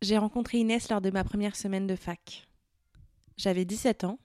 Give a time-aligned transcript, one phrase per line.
[0.00, 2.46] J'ai rencontré Inès lors de ma première semaine de fac.
[3.36, 4.20] J'avais 17 ans,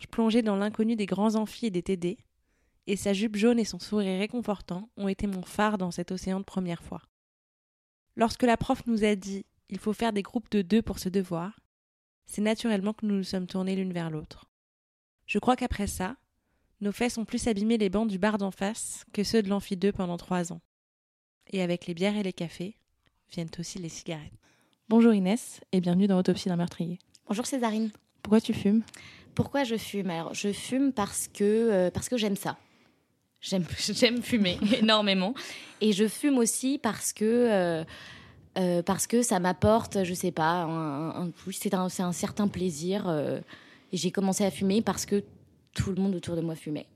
[0.00, 2.16] je plongeais dans l'inconnu des grands amphis et des TD,
[2.86, 6.40] et sa jupe jaune et son sourire réconfortant ont été mon phare dans cet océan
[6.40, 7.02] de première fois.
[8.16, 11.10] Lorsque la prof nous a dit il faut faire des groupes de deux pour ce
[11.10, 11.60] devoir,
[12.24, 14.50] c'est naturellement que nous nous sommes tournés l'une vers l'autre.
[15.26, 16.16] Je crois qu'après ça,
[16.80, 19.76] nos fesses ont plus abîmé les bancs du bar d'en face que ceux de l'amphi
[19.76, 20.62] 2 pendant trois ans.
[21.48, 22.78] Et avec les bières et les cafés,
[23.30, 24.41] viennent aussi les cigarettes.
[24.88, 26.98] Bonjour Inès et bienvenue dans Autopsie d'un meurtrier.
[27.28, 27.90] Bonjour Césarine.
[28.22, 28.82] Pourquoi tu fumes?
[29.34, 30.10] Pourquoi je fume?
[30.10, 32.56] Alors je fume parce que, euh, parce que j'aime ça.
[33.40, 35.34] J'aime, j'aime fumer énormément.
[35.80, 37.84] Et je fume aussi parce que, euh,
[38.58, 42.48] euh, parce que ça m'apporte, je sais pas, un, un- c'est un, c'est un certain
[42.48, 43.08] plaisir.
[43.10, 45.22] et j'ai commencé à fumer parce que
[45.74, 46.86] tout le monde autour de moi fumait.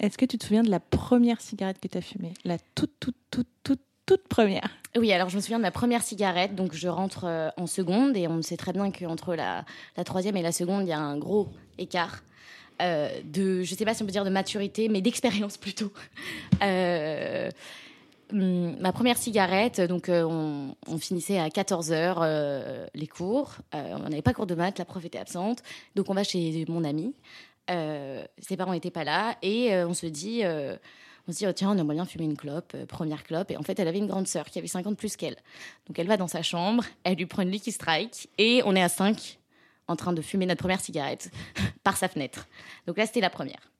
[0.00, 2.32] Est-ce que tu te souviens de la première cigarette que tu as fumée?
[2.44, 6.02] La toute, toute, toute, toute, toute première Oui, alors je me souviens de ma première
[6.02, 6.54] cigarette.
[6.54, 9.64] Donc je rentre euh, en seconde et on sait très bien qu'entre la,
[9.96, 11.48] la troisième et la seconde, il y a un gros
[11.78, 12.22] écart.
[12.82, 15.92] euh, de, je sais pas si on peut dire de maturité, mais d'expérience plutôt.
[16.62, 17.50] Euh,
[18.32, 23.56] hum, ma première cigarette, donc on, finissait à 14 heures euh, les cours.
[23.72, 25.62] On n'avait pas cours de maths, la prof était absente,
[25.94, 27.14] donc on va chez mon ami.
[27.68, 30.42] Ses parents n'étaient pas là et on se dit,
[31.26, 33.50] on se dit oh, tiens, on aimerait bien fumer une clope, euh, première clope.
[33.50, 35.36] Et en fait, elle avait une grande sœur qui avait 50 plus qu'elle.
[35.86, 38.82] Donc elle va dans sa chambre, elle lui prend une Lucky Strike et on est
[38.82, 39.38] à 5
[39.86, 41.30] en train de fumer notre première cigarette
[41.82, 42.48] par sa fenêtre.
[42.86, 43.70] Donc là, c'était la première.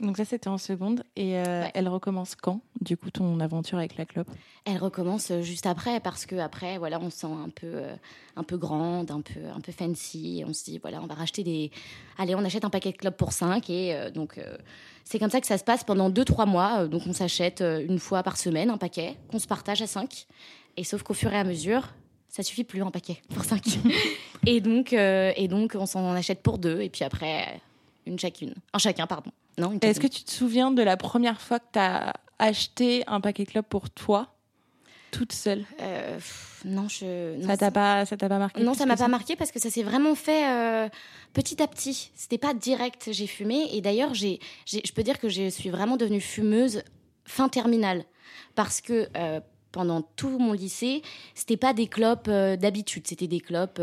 [0.00, 1.02] Donc ça c'était en seconde.
[1.16, 1.70] Et euh, Ouais.
[1.74, 4.28] elle recommence quand du coup ton aventure avec la clope?
[4.64, 7.94] Elle recommence euh, juste après parce que après voilà on se sent un peu euh,
[8.36, 10.44] un peu grande, un peu un peu fancy.
[10.46, 11.70] On se dit voilà on va racheter des
[12.16, 14.38] allez on achète un paquet de clopes pour 5 et euh, donc
[15.04, 16.86] c'est comme ça que ça se passe pendant 2-3 mois.
[16.86, 20.26] Donc on s'achète une fois par semaine un paquet qu'on se partage à 5
[20.76, 21.88] et sauf qu'au fur et à mesure
[22.28, 23.78] ça suffit plus un paquet pour 5
[24.46, 26.82] et donc et donc on s'en achète pour deux.
[26.82, 27.60] Et puis après
[28.06, 28.54] une chacune.
[28.72, 31.78] Un chacun pardon non Est-ce que tu te souviens de la première fois que tu
[31.78, 34.34] as acheté un paquet de clopes pour toi
[35.10, 35.64] toute seule?
[35.80, 38.96] Euh, pff, non je non, Ça t'a pas ça t'a pas marqué Non, ça m'a
[38.96, 40.88] pas marqué parce que ça s'est vraiment fait euh,
[41.32, 42.10] petit à petit.
[42.14, 43.08] C'était pas direct.
[43.10, 46.82] J'ai fumé et d'ailleurs, j'ai, je peux dire que je suis vraiment devenue fumeuse
[47.24, 48.04] fin terminale
[48.54, 49.40] parce que euh,
[49.72, 51.02] pendant tout mon lycée,
[51.34, 53.06] c'était pas des clopes d'habitude.
[53.06, 53.80] C'était des clopes.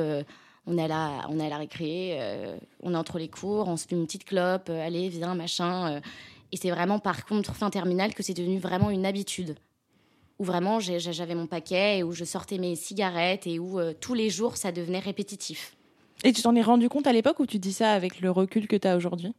[0.67, 3.67] On est à la, on est à la récré, euh, on est entre les cours,
[3.67, 5.95] on se fait une petite clope, euh, allez, viens, machin.
[5.95, 5.99] euh.
[6.51, 9.55] et c'est vraiment par contre fin terminale que c'est devenu vraiment une habitude
[10.37, 14.29] où vraiment j'avais mon paquet et où je sortais mes cigarettes et où tous les
[14.29, 15.77] jours ça devenait répétitif.
[16.25, 18.67] Et tu t'en es rendu compte à l'époque ou tu dis ça avec le recul
[18.67, 19.33] que tu as aujourd'hui?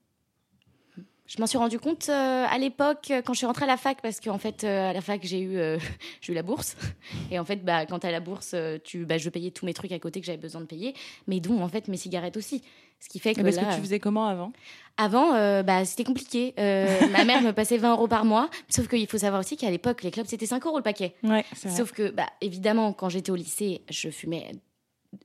[1.26, 3.76] Je m'en suis rendu compte euh, à l'époque euh, quand je suis rentrée à la
[3.76, 5.78] fac parce qu'en fait euh, à la fac j'ai eu euh,
[6.20, 6.76] j'ai eu la bourse
[7.30, 9.92] et en fait bah quand t'as la bourse tu bah, je payais tous mes trucs
[9.92, 10.94] à côté que j'avais besoin de payer
[11.26, 12.62] mais dont en fait mes cigarettes aussi
[13.00, 14.52] ce qui fait que Parce là, que tu faisais comment avant?
[14.96, 15.32] Avant,
[15.62, 16.54] bah, c'était compliqué.
[16.56, 18.48] Ma mère me passait 20 euros par mois.
[18.70, 21.14] Sauf qu'il faut savoir aussi qu'à l'époque, les clubs, c'était 5 euros le paquet.
[21.22, 21.76] Ouais, c'est vrai.
[21.76, 24.50] Sauf que, bah, évidemment, quand j'étais au lycée, je fumais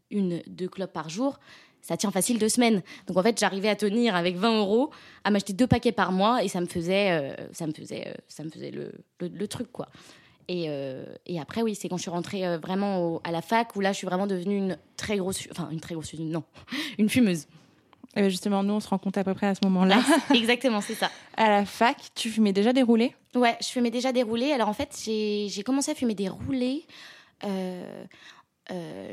[0.10, 1.40] une, deux clopes par jour.
[1.82, 2.82] Ça tient facile deux semaines.
[3.08, 4.92] Donc en fait, j'arrivais à tenir avec 20 euros,
[5.24, 8.14] à m'acheter deux paquets par mois, et ça me faisait, euh, ça me faisait, euh,
[8.28, 9.88] ça me faisait le, le, le truc quoi.
[10.48, 13.76] Et, euh, et après, oui, c'est quand je suis rentrée vraiment au- à la fac
[13.76, 16.44] où là, je suis vraiment devenue une très grosse, enfin une très grosse, non,
[17.00, 17.48] une fumeuse.
[18.18, 20.02] Eh ben, justement, nous on se rend compte à peu près à ce moment-là.
[20.34, 21.10] Exactement, c'est ça.
[21.38, 24.52] à la fac, tu fumais déjà des roulés Ouais, je fumais déjà des roulés.
[24.52, 26.86] Alors en fait, j'ai j'ai commencé à fumer des roulés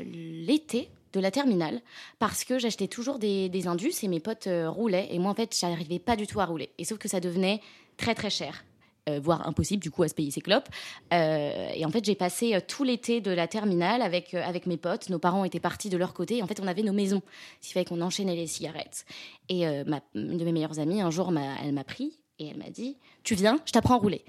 [0.03, 1.81] l'été de la terminale
[2.19, 5.35] parce que j'achetais toujours des, des indus et mes potes euh, roulaient et moi en
[5.35, 6.69] fait, j'arrivais pas du tout à rouler.
[6.77, 7.61] Et sauf que ça devenait
[7.97, 8.63] très très cher.
[9.09, 10.67] euh, voire impossible du coup à se payer ses clopes.
[11.13, 15.09] Euh, et en fait, j'ai passé tout l'été de la terminale avec, avec mes potes.
[15.09, 16.37] Nos parents étaient partis de leur côté.
[16.37, 17.21] Et en fait, on avait nos maisons,
[17.61, 19.05] ce qui fait qu'on enchaînait les cigarettes.
[19.47, 21.33] Et une de mes meilleures amies, un jour,
[21.63, 24.23] elle m'a pris et elle m'a dit Tu viens, je t'apprends à rouler.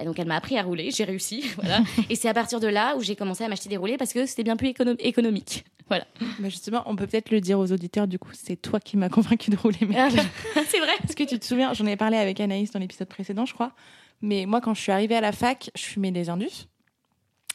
[0.00, 1.44] Et donc, elle m'a appris à rouler, j'ai réussi.
[1.56, 1.80] Voilà.
[2.08, 4.24] et c'est à partir de là où j'ai commencé à m'acheter des roulés parce que
[4.24, 5.64] c'était bien plus écono- économique.
[5.88, 6.06] Voilà.
[6.38, 9.08] Bah justement, on peut peut-être le dire aux auditeurs, du coup, c'est toi qui m'as
[9.08, 10.24] convaincu de rouler mes clopes.
[10.68, 10.92] c'est vrai.
[11.04, 13.72] Est-ce que tu te souviens, j'en ai parlé avec Anaïs dans l'épisode précédent, je crois,
[14.20, 16.66] mais moi, quand je suis arrivée à la fac, je fumais des Indus.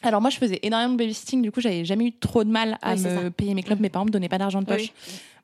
[0.02, 2.78] Alors moi, je faisais énormément de babysitting, du coup, j'avais jamais eu trop de mal
[2.82, 3.80] à Oui, me payer mes clopes.
[3.80, 4.80] Mes parents me donnaient pas d'argent de poche.
[4.82, 4.92] Oui.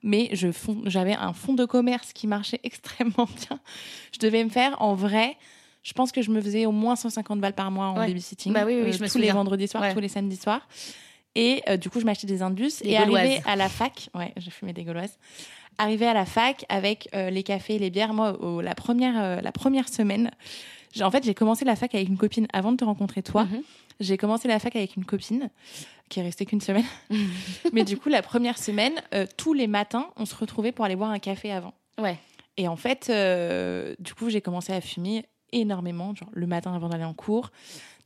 [0.05, 3.59] mais je fond- j'avais un fonds de commerce qui marchait extrêmement bien.
[4.13, 5.37] Je devais me faire en vrai,
[5.83, 8.07] je pense que je me faisais au moins 150 balles par mois en Ouais.
[8.07, 8.53] babysitting.
[8.53, 9.93] Bah oui, oui, euh, je me tous les vendredis soirs, Ouais.
[9.95, 10.69] tous les samedis soirs.
[11.35, 14.51] Et euh, du coup, je m'achetais des Indus et arrivé à la fac, ouais, je
[14.51, 15.19] fumais des gauloises.
[15.79, 19.21] Arrivé à la fac avec euh, les cafés et les bières, moi, au- la première,
[19.21, 20.31] euh, la première semaine,
[20.93, 23.45] j'ai- en fait, j'ai commencé la fac avec une copine avant de te rencontrer toi.
[23.45, 23.63] Mhm.
[24.01, 25.51] J'ai commencé la fac avec une copine
[26.09, 26.85] qui est restée qu'une semaine.
[27.73, 28.93] Mais du coup, la première semaine,
[29.37, 31.75] tous les matins, on se retrouvait pour aller boire un café avant.
[31.99, 32.19] Ouais.
[32.57, 33.11] Et en fait,
[33.99, 37.51] du coup, j'ai commencé à fumer énormément, genre le matin avant d'aller en cours,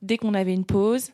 [0.03, 1.11] dès qu'on avait une pause.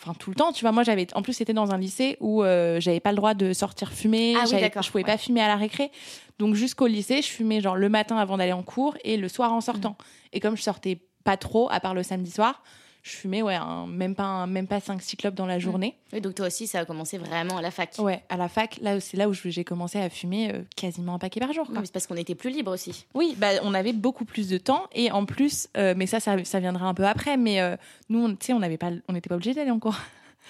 [0.00, 0.72] Enfin, tout le temps, tu vois.
[0.72, 1.06] Moi, j'avais.
[1.14, 4.34] En plus, c'était dans un lycée où euh, j'avais pas le droit de sortir fumer.
[4.36, 5.04] Ah oui, Je pouvais ouais.
[5.04, 5.90] pas fumer à la récré.
[6.38, 9.52] Donc, jusqu'au lycée, je fumais genre le matin avant d'aller en cours et le soir
[9.52, 9.90] en sortant.
[9.90, 10.04] Mm.
[10.34, 12.62] Et comme je sortais pas trop, à part le samedi soir,
[13.06, 15.94] je fumais, ouais, un- même pas, un- même pas 5-6 clopes dans la journée.
[16.14, 17.90] Oui, donc toi aussi, ça a commencé vraiment à la fac.
[17.98, 21.18] Ouais, à la fac, là, c'est là où j'ai commencé à fumer euh, quasiment un
[21.18, 21.66] paquet par jour.
[21.70, 23.04] Oui, c'est parce qu'on était plus libre aussi.
[23.12, 26.42] Oui, bah, on avait beaucoup plus de temps et en plus, euh, mais ça, ça,
[26.44, 27.36] ça viendra un peu après.
[27.36, 27.76] Mais euh,
[28.08, 29.98] nous, on- tu sais, on n'avait pas, on n'était pas obligé d'aller en cours.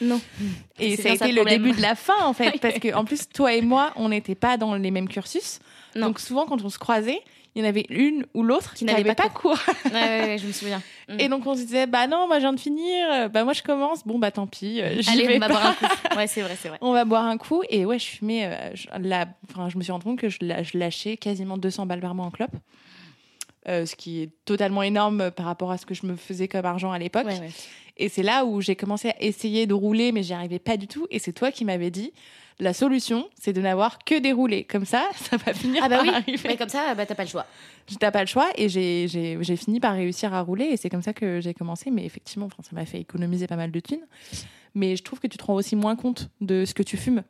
[0.00, 0.20] Non.
[0.78, 1.62] Et ça a été le problème.
[1.62, 4.34] début de la fin en fait, parce que en plus, toi et moi, on n'était
[4.36, 5.58] pas dans les mêmes cursus.
[5.96, 6.06] Non.
[6.08, 7.20] Donc souvent, quand on se croisait,
[7.54, 9.58] il y en avait une ou l'autre qui, n'avait pas pas cours.
[9.86, 10.82] Ouais, ouais, ouais, je me souviens.
[11.06, 11.20] Mm.
[11.20, 13.52] Et donc on se disait, bah non, moi je viens de finir, euh, bah moi
[13.52, 14.06] je commence.
[14.06, 15.52] Bon bah tant pis, euh, j'y Allez, vais on va pas.
[15.52, 16.16] boire un coup.
[16.16, 16.78] Ouais, c'est vrai, c'est vrai.
[16.80, 18.46] On va boire un coup et ouais, je fumais.
[18.46, 21.58] euh, je, la- enfin, je me suis rendu compte que je, la- je lâchais quasiment
[21.58, 22.52] 200 balles par mois en clope.
[23.68, 26.64] Euh, ce qui est totalement énorme par rapport à ce que je me faisais comme
[26.64, 27.26] argent à l'époque.
[27.26, 27.50] Ouais, ouais.
[27.98, 30.86] Et c'est là où j'ai commencé à essayer de rouler, mais j'y arrivais pas du
[30.86, 31.06] tout.
[31.10, 32.12] Et c'est toi qui m'avais dit
[32.60, 34.64] la solution, c'est de n'avoir que des roulés.
[34.64, 36.48] Comme ça, ça va finir Ah bah par oui, arriver.
[36.48, 37.46] mais comme ça, bah, t'as pas le choix.
[38.00, 41.12] T'as pas le choix et j'ai- fini par réussir à rouler et c'est comme ça
[41.12, 41.90] que j'ai commencé.
[41.90, 44.06] Mais effectivement, enfin, ça m'a fait économiser pas mal de thunes.
[44.74, 47.22] Mais je trouve que tu te rends aussi moins compte de ce que tu fumes.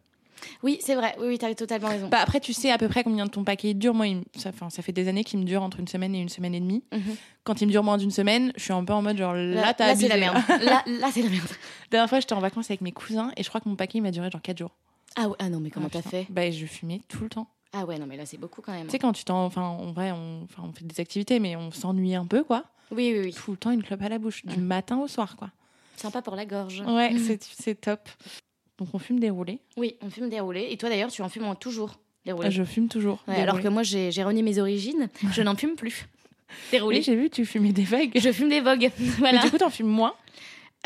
[0.62, 1.14] Oui, c'est vrai.
[1.18, 2.08] Oui, oui, t'as totalement raison.
[2.08, 3.94] Bah après, tu sais à peu près combien de ton paquet il dure.
[3.94, 6.28] Moi, il ça, ça fait des années qu'il me dure entre une semaine et une
[6.28, 6.82] semaine et demie.
[6.92, 7.16] Mhm.
[7.44, 9.72] Quand il me dure moins d'une semaine, je suis un peu en mode genre là,
[9.74, 10.36] t'as là, c'est la merde.
[10.62, 11.48] Là, là c'est la merde.
[11.48, 13.98] La dernière fois, j'étais en vacances avec mes cousins et je crois que mon paquet
[13.98, 14.72] il m'a duré genre 4 jours.
[15.16, 17.48] Ah, ouais, ah non, mais comment Ah, t'as fait Bah, je fumais tout le temps.
[17.72, 18.86] Ah ouais, non, mais là, c'est beaucoup quand même.
[18.86, 19.44] Tu sais, quand tu t'en.
[19.44, 22.64] Enfin, en vrai, on, enfin, on fait des activités, mais on s'ennuie un peu, quoi.
[22.90, 23.32] Oui, oui, oui.
[23.32, 25.50] Tout le temps, une clope à la bouche, du matin au soir, quoi.
[25.96, 26.80] Sympa pour la gorge.
[26.86, 27.18] Ouais, Mm.
[27.18, 28.08] c'est- c'est top.
[28.78, 29.60] Donc, on fume des roulés.
[29.76, 30.68] Oui, on fume des roulés.
[30.70, 32.50] Et toi, d'ailleurs, tu en fumes en toujours des roulés.
[32.50, 33.22] Je fume toujours.
[33.28, 33.64] Ouais, alors roulés.
[33.64, 35.08] que moi, j'ai j'ai renié mes origines.
[35.32, 36.06] Je n'en fume plus.
[36.70, 36.98] Des roulés.
[36.98, 38.12] Oui, j'ai vu, tu fumais des vagues.
[38.14, 38.90] je fume des vogues.
[38.98, 39.42] Mais voilà.
[39.42, 40.14] du coup, t'en fumes moins.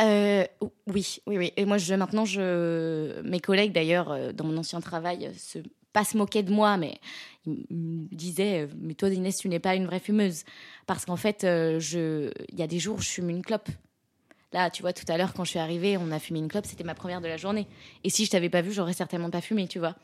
[0.01, 0.45] Euh,
[0.87, 1.53] oui, oui, oui.
[1.57, 5.59] Et moi, maintenant, je, mes collègues, d'ailleurs, euh, dans mon ancien travail, euh, se,
[5.93, 7.01] pas se moquaient de moi, mais
[7.47, 10.45] ils me disaient Mais toi, Inès, tu n'es pas une vraie fumeuse.
[10.87, 13.69] Parce qu'en fait, il y a des jours je fume une clope.
[14.53, 16.65] Là, tu vois, tout à l'heure, quand je suis arrivée, on a fumé une clope,
[16.65, 17.67] c'était ma première de la journée.
[18.03, 19.95] Et si je t'avais pas vu, j'aurais certainement pas fumé, tu vois.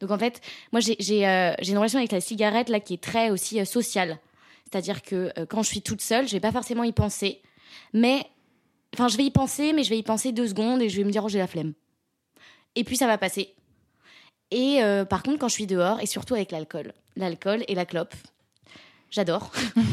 [0.00, 0.42] Donc, en fait,
[0.72, 4.18] moi, j'ai une relation avec la cigarette, là, qui est très aussi sociale.
[4.64, 7.40] C'est-à-dire que quand je suis toute seule, je vais pas forcément y penser.
[7.94, 8.26] Mais
[8.94, 11.04] Enfin, je vais y penser, mais je vais y penser deux secondes et je vais
[11.04, 11.74] me dire, oh, j'ai la flemme.
[12.74, 13.54] Et puis, ça va passer.
[14.50, 17.84] Et euh, par contre, quand je suis dehors, et surtout avec l'alcool, l'alcool et la
[17.84, 18.14] clope,
[19.10, 19.50] j'adore.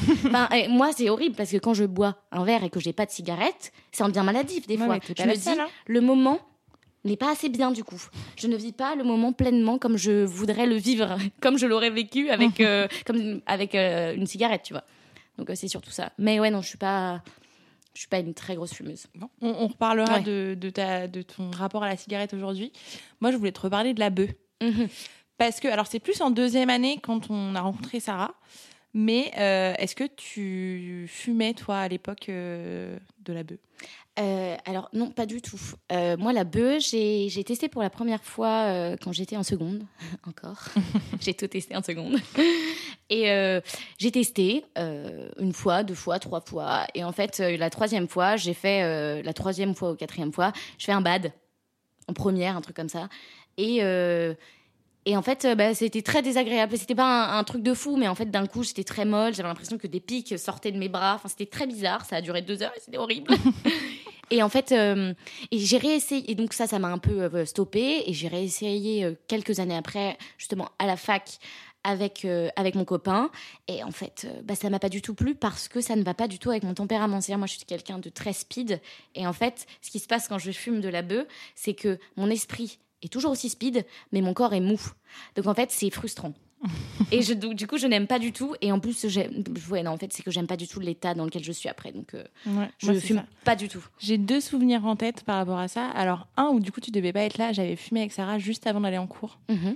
[0.55, 3.05] Et moi, c'est horrible parce que quand je bois un verre et que j'ai pas
[3.05, 4.97] de cigarette, ça en devient maladif des Ouais, fois.
[5.17, 5.67] Je me dis, hein.
[5.85, 6.39] le moment
[7.03, 8.01] n'est pas assez bien du coup.
[8.35, 11.89] Je ne vis pas le moment pleinement comme je voudrais le vivre, comme je l'aurais
[11.89, 14.83] vécu avec, euh, comme avec euh, une cigarette, tu vois.
[15.37, 16.11] Donc euh, c'est surtout ça.
[16.17, 17.21] Mais ouais, non, je suis pas,
[17.93, 19.07] je suis pas une très grosse fumeuse.
[19.15, 20.23] Bon, on, on reparlera Ouais.
[20.23, 22.71] de, de, ta, de ton rapport à la cigarette aujourd'hui.
[23.19, 24.31] Moi, je voulais te reparler de la bœuf.
[24.61, 24.87] Mhm.
[25.37, 28.33] Parce que, alors, c'est plus en deuxième année quand on a rencontré Sarah.
[28.93, 33.59] Mais euh, est-ce que tu fumais, toi, à l'époque euh, de la bœuf?
[34.19, 35.59] Euh, alors non, pas du tout.
[35.89, 39.85] Moi, la bœuf, j'ai testé pour la première fois quand j'étais en seconde,
[40.27, 40.65] encore.
[41.21, 42.17] j'ai tout testé en seconde.
[43.09, 43.59] Et
[43.97, 46.85] j'ai testé une fois, deux fois, trois fois.
[46.93, 50.85] Et en fait, la troisième fois, j'ai fait la troisième fois ou quatrième fois, je
[50.85, 51.31] fais un bad
[52.07, 53.07] en première, un truc comme ça.
[53.57, 53.81] Et
[55.05, 56.77] Et en fait, euh, bah, c'était très désagréable.
[56.77, 59.33] C'était pas un, un truc de fou, mais en fait, d'un coup, j'étais très molle.
[59.33, 61.15] J'avais l'impression que des pics sortaient de mes bras.
[61.15, 62.05] Enfin, c'était très bizarre.
[62.05, 63.33] Ça a duré deux heures et c'était horrible.
[64.31, 65.13] et en fait, euh,
[65.49, 66.29] et j'ai réessayé.
[66.29, 68.03] Et donc, ça, ça m'a un peu euh, stoppé.
[68.05, 71.39] Et j'ai réessayé quelques années après, justement, à la fac.
[71.83, 73.31] Avec, euh, avec mon copain.
[73.67, 76.03] Et en fait, euh, bah, ça m'a pas du tout plu parce que ça ne
[76.03, 77.21] va pas du tout avec mon tempérament.
[77.21, 78.79] C'est-à-dire, moi, je suis quelqu'un de très speed.
[79.15, 81.97] Et en fait, ce qui se passe quand je fume de la bœuf, c'est que
[82.17, 84.79] mon esprit est toujours aussi speed, mais mon corps est mou.
[85.35, 86.33] Donc en fait, c'est frustrant.
[87.11, 88.53] et je, du coup, je n'aime pas du tout.
[88.61, 89.03] Et en plus,
[89.71, 91.67] ouais, non, en fait, c'est que j'aime pas du tout l'état dans lequel je suis
[91.67, 91.91] après.
[91.91, 93.25] Donc, euh, Ouais, je fume ça.
[93.43, 93.83] pas du tout.
[93.99, 95.87] J'ai deux souvenirs en tête par rapport à ça.
[95.89, 98.67] Alors, un où du coup tu devais pas être là, j'avais fumé avec Sarah juste
[98.67, 99.39] avant d'aller en cours.
[99.49, 99.75] Mhm.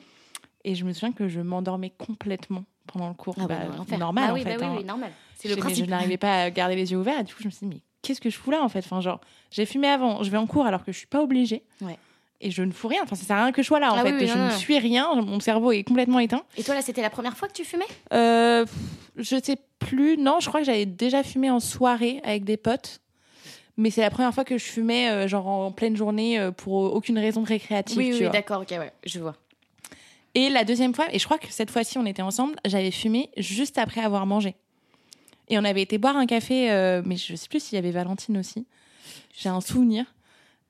[0.64, 3.36] Et je me souviens que je m'endormais complètement pendant le cours.
[3.40, 3.98] Ah Bah, l'enfer.
[3.98, 4.50] normal Ah en oui, fait.
[4.52, 4.76] bah oui, hein.
[4.78, 5.12] oui, normal.
[5.38, 5.86] C'est le principe.
[5.86, 7.20] Je n'arrivais pas à garder les yeux ouverts.
[7.20, 8.80] Et du coup, je me suis dit, mais qu'est-ce que je fous là en fait?
[8.80, 11.64] Enfin, genre, J'ai fumé avant, je vais en cours alors que je suis pas obligée.
[11.82, 11.98] Ouais.
[12.42, 13.02] Et je ne fous rien.
[13.04, 14.12] Enfin, ça sert à rien que je sois là en Ah fait.
[14.12, 14.58] oui, oui, je non, ne non.
[14.58, 15.16] suis rien.
[15.16, 16.44] Mon cerveau est complètement éteint.
[16.58, 17.86] Et toi, là, c'était la première fois que tu fumais?
[18.14, 18.66] Euh,
[19.18, 20.18] je sais plus.
[20.18, 23.00] Non, je crois que j'avais déjà fumé en soirée avec des potes.
[23.78, 26.74] Mais c'est la première fois que je fumais euh, genre en pleine journée euh, pour
[26.94, 27.98] aucune raison récréative.
[27.98, 29.36] Oui, tu oui, d'accord, ok, ouais, je vois.
[30.34, 33.30] Et la deuxième fois, et je crois que cette fois-ci on était ensemble, j'avais fumé
[33.38, 34.56] juste après avoir mangé.
[35.50, 37.92] Et on avait été boire un café, euh, mais je sais plus s'il y avait
[37.92, 38.66] Valentine aussi.
[39.38, 40.06] J'ai un souvenir.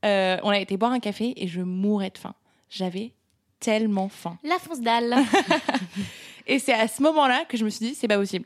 [0.06, 2.36] Euh, on a été boire un café et je mourais de faim.
[2.70, 3.12] J'avais
[3.60, 4.38] tellement faim.
[4.44, 5.16] La fonce dalle.
[6.48, 8.46] Et c'est à ce moment-là que je me suis dit, c'est pas possible.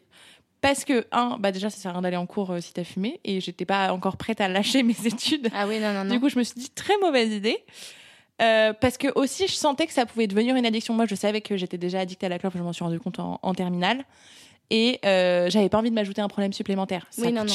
[0.62, 2.84] Parce que, un, bah déjà, ça sert à rien d'aller en cours euh, si t'as
[2.86, 3.20] fumé.
[3.26, 5.50] Et j'étais pas encore prête à lâcher mes études.
[5.54, 6.14] ah oui, non, non, non.
[6.14, 7.58] Du coup, je me suis dit, très mauvaise idée.
[8.42, 10.94] Euh, parce que aussi, je sentais que ça pouvait devenir une addiction.
[10.94, 13.20] Moi, je savais que j'étais déjà addicte à la clope, je m'en suis rendu compte
[13.20, 14.06] en, en terminale.
[14.70, 17.06] Et euh, j'avais pas envie de m'ajouter un problème supplémentaire.
[17.10, 17.54] Ça Oui, coûte non, non.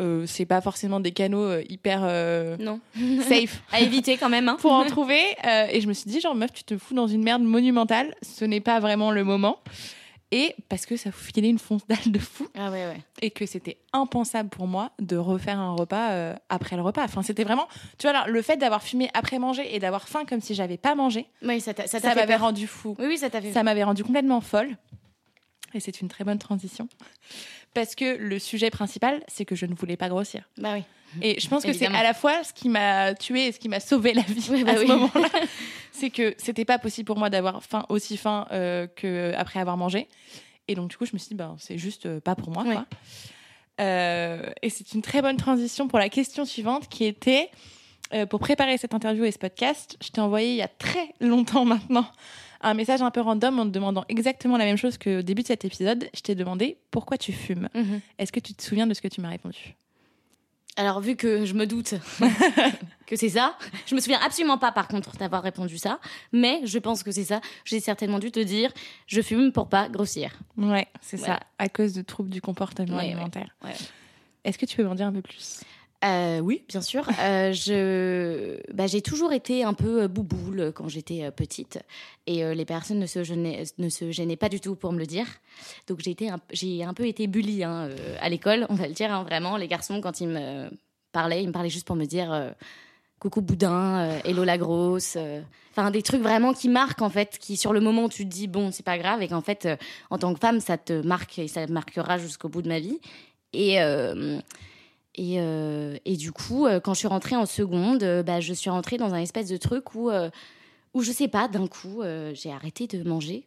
[0.00, 2.80] Euh, c'est pas forcément des canaux euh, hyper euh, non.
[3.28, 4.56] safe À éviter quand même, hein.
[4.60, 5.20] pour en trouver.
[5.46, 8.14] Euh, et je me suis dit, genre, meuf, tu te fous dans une merde monumentale.
[8.22, 9.58] Ce n'est pas vraiment le moment.
[10.30, 13.00] Et parce que ça vous filait une fonce dalle de fou Ah ouais, ouais.
[13.22, 17.04] et que c'était impensable pour moi de refaire un repas après le repas.
[17.04, 20.40] Enfin, c'était vraiment, tu vois, le fait d'avoir fumé après manger et d'avoir faim comme
[20.40, 22.96] si j'avais pas mangé, Oui, ça t'a ça ça, m'avait rendu fou.
[22.98, 24.76] Oui, oui, ça t'a fait Ça m'avait rendu complètement folle.
[25.72, 26.88] Et c'est une très bonne transition.
[27.74, 30.48] Parce que le sujet principal, c'est que je ne voulais pas grossir.
[30.58, 30.84] Bah oui.
[31.22, 33.68] Et je pense que c'est à la fois ce qui m'a tué et ce qui
[33.68, 35.28] m'a sauvé la vie Oui, bah à ce moment-là.
[35.92, 39.76] c'est que c'était pas possible pour moi d'avoir faim aussi faim euh, que après avoir
[39.76, 40.08] mangé.
[40.68, 42.64] Et donc du coup, je me suis dit, ben, c'est juste euh, pas pour moi.
[42.64, 42.86] Quoi.
[43.80, 47.50] Euh, et c'est une très bonne transition pour la question suivante qui était,
[48.14, 51.14] euh, pour préparer cette interview et ce podcast, je t'ai envoyé il y a très
[51.20, 52.06] longtemps maintenant
[52.60, 55.42] un message un peu random en te demandant exactement la même chose que au début
[55.42, 56.08] de cet épisode.
[56.14, 57.68] Je t'ai demandé pourquoi tu fumes?
[57.74, 58.00] Mhm.
[58.18, 59.74] Est-ce que tu te souviens de ce que tu m'as répondu?
[60.76, 61.94] Alors, vu que je me doute
[63.06, 63.56] que c'est ça,
[63.86, 66.00] je me souviens absolument pas, par contre, d'avoir répondu ça,
[66.32, 67.40] mais je pense que c'est ça.
[67.64, 68.72] J'ai certainement dû te dire,
[69.06, 70.32] je fume pour pas grossir.
[70.56, 71.34] Ouais, c'est Voilà.
[71.34, 73.54] ça, à cause de troubles du comportement Ouais, alimentaire.
[73.62, 73.76] ouais, ouais.
[74.44, 75.60] Est-ce que tu peux m'en dire un peu plus?
[76.04, 77.08] Euh, oui, bien sûr.
[77.20, 81.78] Euh, je, bah, j'ai toujours été un peu euh, bouboule quand j'étais petite,
[82.26, 85.26] et les personnes ne se, gênaient, pas du tout pour me le dire.
[85.86, 87.88] Donc j'ai été, un, j'ai un peu été bully hein,
[88.20, 89.56] à l'école, on va le dire hein, vraiment.
[89.56, 90.68] Les garçons, quand ils me
[91.12, 92.54] parlaient, ils me parlaient juste pour me dire
[93.18, 95.16] coucou boudin, hello la grosse.
[95.70, 98.46] Enfin, des trucs vraiment qui marquent en fait, qui sur le moment tu te dis
[98.46, 99.68] bon, c'est pas grave, et qu'en fait,
[100.10, 103.00] en tant que femme, ça te marque et ça marquera jusqu'au bout de ma vie.
[103.52, 103.78] Et
[105.14, 108.52] et, euh, et du coup, euh, quand je suis rentrée en seconde, euh, bah, je
[108.52, 110.28] suis rentrée dans un espèce de truc où, euh,
[110.92, 112.02] où je sais pas, d'un coup,
[112.34, 113.44] j'ai arrêté de manger.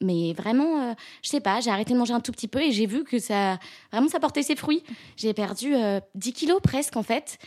[0.00, 2.86] Mais vraiment, je sais pas, j'ai arrêté de manger un tout petit peu et j'ai
[2.86, 3.58] vu que ça,
[3.90, 4.82] vraiment, ça portait ses fruits.
[5.16, 7.38] J'ai perdu euh, 10 kilos presque, en fait.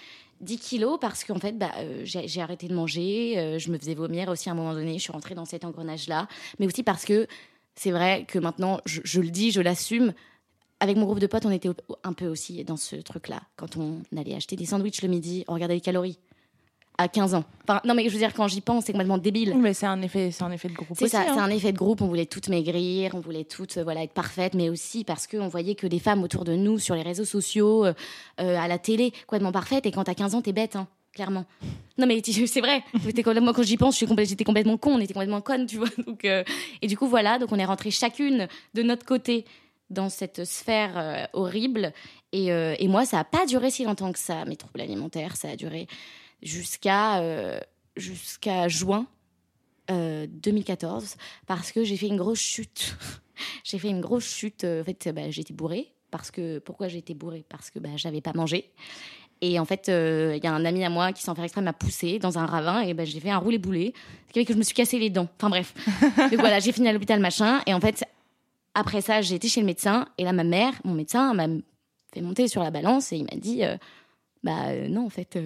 [0.42, 1.72] 10 kilos parce qu'en fait, bah,
[2.04, 5.14] j'ai arrêté de manger, je me faisais vomir aussi à un moment donné, je suis
[5.14, 6.28] rentrée dans cet engrenage-là.
[6.60, 7.26] Mais aussi parce que
[7.76, 10.14] c'est vrai que maintenant, je le dis, je l'assume,
[10.80, 11.70] avec mon groupe de potes, on était
[12.04, 13.42] un peu aussi dans ce truc-là.
[13.56, 16.20] Quand on allait acheter des sandwichs le midi, on regardait les calories.
[16.98, 17.44] À 15 ans.
[17.68, 19.54] Enfin, non, mais je veux dire, quand j'y pense, c'est complètement débile.
[19.58, 21.34] Mais c'est un effet, c'est un effet de groupe C'est ça, hein.
[21.34, 22.02] c'est un effet de groupe.
[22.02, 25.50] On voulait toutes maigrir, on voulait toutes euh, voilà, être parfaites, mais aussi parce qu'on
[25.50, 27.94] voyait que les femmes autour de nous, sur les réseaux sociaux, euh,
[28.40, 29.86] euh, à la télé, complètement parfaites.
[29.86, 31.46] Et quand t'as 15 ans, t'es bête, hein, clairement.
[31.98, 32.84] Non, mais c'est vrai.
[33.42, 35.90] Moi, quand j'y pense, j'étais complètement con, on était complètement connes, tu vois.
[36.06, 36.44] Donc, euh,
[36.82, 39.46] et du coup, voilà, donc on est rentrées chacune de notre côté
[39.90, 41.94] dans cette sphère euh, horrible.
[42.32, 45.38] Et, euh, et moi, ça n'a pas duré si longtemps que ça, mes troubles alimentaires.
[45.38, 45.88] Ça a duré
[46.42, 47.60] jusqu'à euh,
[47.96, 49.08] jusqu'à juin
[49.90, 51.16] euh, 2014
[51.48, 52.98] parce que j'ai fait une grosse chute.
[53.64, 54.66] j'ai fait une grosse chute.
[54.66, 55.94] En fait, bah, j'étais bourrée.
[56.12, 57.46] Parce que, pourquoi j'ai été bourrée?
[57.48, 58.72] Parce que bah, j'avais pas mangé.
[59.42, 61.74] Et en fait, il y a un ami à moi qui, sans faire exprès, m'a
[61.74, 63.94] poussé dans un ravin et ben, j'ai fait un roulé boulet,
[64.28, 65.28] ce qui fait que je me suis cassé les dents.
[65.38, 65.74] Enfin bref.
[66.32, 67.62] Donc voilà, j'ai fini à l'hôpital, machin.
[67.66, 68.06] Et en fait,
[68.76, 71.48] après ça, j'ai été chez le médecin et là, ma mère, mon médecin, m'a
[72.14, 73.64] fait monter sur la balance et il m'a dit
[74.44, 75.40] Bah non, en fait,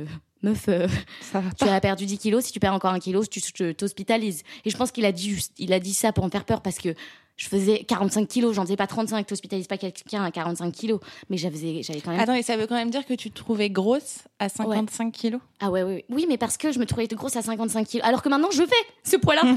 [0.43, 0.67] meuf,
[1.57, 3.41] tu as perdu 10 kilos, si tu perds encore un kilo, tu
[3.73, 4.43] t'hospitalises.
[4.65, 6.79] Et je pense qu'il a, dit, il a dit ça pour me faire peur parce
[6.79, 6.93] que
[7.39, 10.99] je faisais 45 kilos, j'en faisais pas 35, tu n'hospitalises pas quelqu'un à 45 kilos,
[11.29, 12.19] mais j'avais, j'avais quand même.
[12.19, 15.39] Attends, et ça veut quand même dire que tu te trouvais grosse à 55 kilos?
[15.61, 18.21] Ah ouais, oui, oui, mais parce que je me trouvais grosse à 55 kilos, alors
[18.21, 19.43] que maintenant je fais ce poids-là,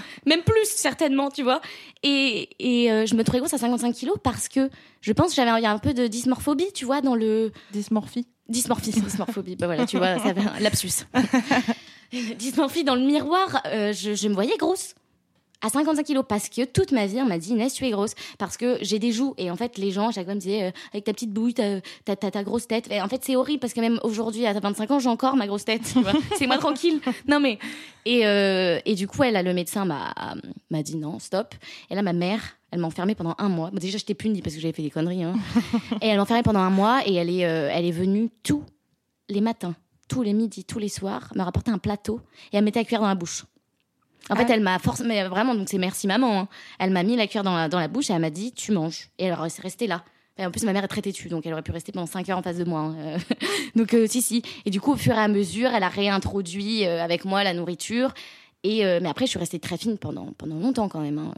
[0.26, 1.60] même plus certainement, tu vois.
[2.04, 5.34] Et, et euh, je me trouvais grosse à 55 kilos parce que je pense que
[5.34, 7.50] j'avais un peu de dysmorphobie, tu vois, dans le.
[7.72, 8.28] Dysmorphie?
[8.48, 11.06] Dysmorphie, dysmorphobie, bah voilà, tu vois, ça avait un lapsus.
[12.38, 14.94] dysmorphie dans le miroir, euh, je, je me voyais grosse
[15.62, 18.14] à 55 kilos parce que toute ma vie on m'a dit Inès tu es grosse.
[18.38, 19.34] Parce que j'ai des joues.
[19.38, 21.80] Et en fait les gens chaque fois me disaient euh, avec ta petite bouille t'as
[22.16, 22.90] ta grosse tête.
[22.90, 25.46] Et en fait c'est horrible parce que même aujourd'hui à 25 ans j'ai encore ma
[25.46, 25.94] grosse tête
[26.36, 27.00] c'est moi tranquille.
[27.26, 27.58] Non mais
[28.04, 30.14] et, euh, et du coup elle le médecin m'a
[30.70, 31.54] m'a dit non stop.
[31.90, 33.70] Et là ma mère elle m'a enfermée pendant un mois.
[33.72, 35.34] Déjà j'étais punie parce que j'avais fait des conneries hein.
[36.02, 38.62] et elle m'a enfermée pendant un mois et elle est euh, elle est venue tous
[39.28, 39.74] les matins
[40.08, 42.20] tous les midis tous les soirs me rapporter un plateau
[42.52, 43.44] et elle mettait à cuire dans la bouche
[44.30, 44.54] en fait, ah.
[44.54, 46.40] elle m'a forcé, mais vraiment, donc c'est merci maman.
[46.40, 46.48] Hein.
[46.78, 48.72] Elle m'a mis la cuillère dans la, dans la bouche et elle m'a dit tu
[48.72, 49.10] manges.
[49.18, 50.04] Et elle est restée là.
[50.38, 52.38] En plus, ma mère est très têtue, donc elle aurait pu rester pendant 5 heures
[52.38, 52.80] en face de moi.
[52.80, 53.16] Hein.
[53.74, 54.42] donc, euh, si, si.
[54.66, 57.54] Et du coup, au fur et à mesure, elle a réintroduit euh, avec moi la
[57.54, 58.12] nourriture.
[58.62, 61.18] Et, euh, mais après, je suis restée très fine pendant, pendant longtemps quand même.
[61.18, 61.32] Hein.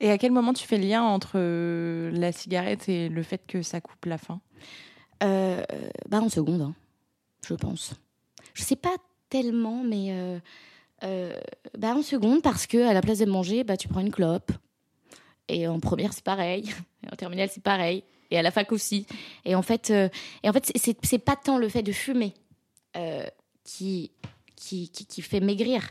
[0.00, 3.62] Et à quel moment tu fais le lien entre la cigarette et le fait que
[3.62, 4.40] ça coupe la faim?
[5.20, 6.72] Bah, en seconde,
[7.46, 7.94] je pense.
[8.54, 8.96] Je sais pas
[9.28, 10.38] tellement, mais euh,
[11.02, 14.52] bah, En seconde, parce que à la place de manger, bah, tu prends une clope.
[15.48, 16.72] Et en première, c'est pareil.
[17.04, 18.04] Et en terminale, c'est pareil.
[18.30, 19.06] Et à la fac aussi.
[19.44, 20.08] Et en fait, euh,
[20.42, 22.32] et en fait c'est pas tant le fait de fumer
[22.96, 23.26] euh,
[23.62, 24.10] qui,
[24.56, 25.90] qui, qui, fait maigrir,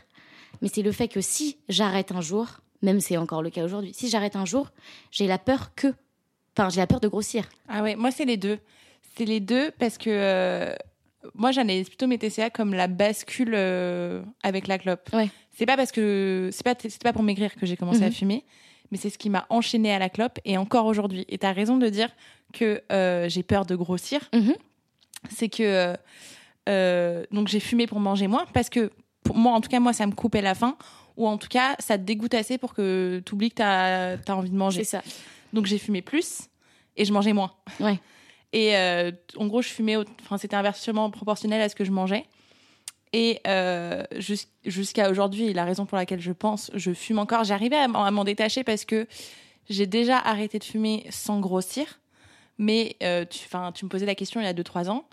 [0.60, 2.48] mais c'est le fait que si j'arrête un jour,
[2.82, 4.70] même c'est encore le cas aujourd'hui, si j'arrête un jour,
[5.12, 5.94] j'ai la peur que.
[6.56, 7.48] Enfin, j'ai la peur de grossir.
[7.68, 8.58] Ah ouais, moi, c'est les deux.
[9.16, 10.74] C'est les deux parce que
[11.34, 15.08] moi, j'analyse plutôt mes TCA comme la bascule euh, avec la clope.
[15.12, 15.30] Ouais.
[15.52, 18.12] C'est pas parce que c'est pas c'est pas pour maigrir que j'ai commencé à mhm.
[18.12, 18.44] fumer,
[18.90, 21.24] mais c'est ce qui m'a enchaîné à la clope et encore aujourd'hui.
[21.28, 22.08] Et tu as raison de dire
[22.52, 24.20] que euh, j'ai peur de grossir.
[24.32, 24.54] Mhm.
[25.30, 25.94] C'est que
[26.68, 28.90] euh, donc j'ai fumé pour manger moins parce que
[29.22, 30.76] pour moi, en tout cas, moi, ça me coupait la faim
[31.16, 34.18] ou en tout cas, ça te dégoûte assez pour que tu oublies que tu as,
[34.26, 34.84] as, envie de manger.
[34.84, 35.02] C'est ça.
[35.52, 36.48] Donc j'ai fumé plus
[36.96, 37.52] et je mangeais moins.
[37.78, 38.00] Ouais.
[38.52, 42.26] Et euh, en gros, je fumais, enfin, c'était inversement proportionnel à ce que je mangeais.
[43.14, 44.04] Et euh,
[44.64, 47.44] jusqu'à aujourd'hui, la raison pour laquelle je pense, je fume encore.
[47.44, 49.06] J'arrivais à m'en détacher parce que
[49.68, 52.00] j'ai déjà arrêté de fumer sans grossir.
[52.58, 55.04] Mais euh, tu, tu me posais la question il y a 2-3 ans.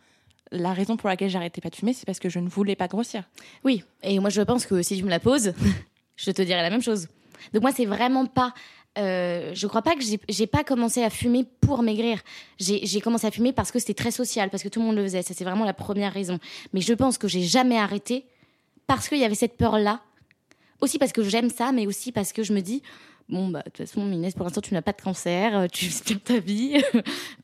[0.52, 2.88] La raison pour laquelle j'arrêtais pas de fumer, c'est parce que je ne voulais pas
[2.88, 3.24] grossir.
[3.64, 5.54] Oui, et moi je pense que si tu me la poses,
[6.16, 7.08] je te dirais la même chose.
[7.54, 8.54] Donc moi, c'est vraiment pas
[8.98, 12.20] euh, je crois pas que j'ai pas commencé à fumer pour maigrir.
[12.60, 15.04] J'ai commencé à fumer parce que c'était très social, parce que tout le monde le
[15.04, 15.22] faisait.
[15.22, 16.40] Ça, c'est vraiment la première raison.
[16.74, 18.26] Mais je pense que j'ai jamais arrêté
[18.88, 20.02] parce qu'il y avait cette peur-là.
[20.82, 22.82] Aussi parce que j'aime ça, mais aussi parce que je me dis,
[23.28, 25.86] bon, bah, de toute façon, Inès, pour l'instant, tu n'as pas de cancer, euh, tu
[25.86, 26.82] vis bien ta vie.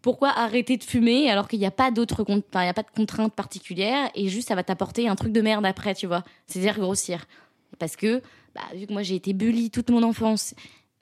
[0.00, 3.34] Pourquoi arrêter de fumer alors qu'il n'y a pas d'autres il a pas de contraintes
[3.34, 6.22] particulières et juste ça va t'apporter un truc de merde après, tu vois.
[6.46, 7.26] C'est-à-dire grossir.
[7.78, 8.22] Parce que
[8.54, 10.54] bah, vu que moi j'ai été bully toute mon enfance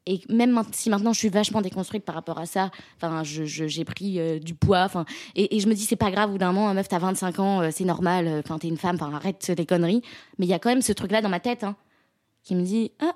[0.07, 4.21] et même si maintenant je suis vachement déconstruite par rapport à ça, enfin, j'ai pris
[4.21, 6.75] euh, du poids, enfin, et, je me dis c'est pas grave, au bout d'un moment,
[6.75, 9.67] meuf, t'as 25 ans, euh, c'est normal, euh, enfin, t'es une femme, enfin, arrête tes
[9.67, 10.03] conneries.
[10.39, 11.77] Mais il y a quand même ce truc-là dans ma tête, hein,
[12.43, 13.15] qui me dit, ah,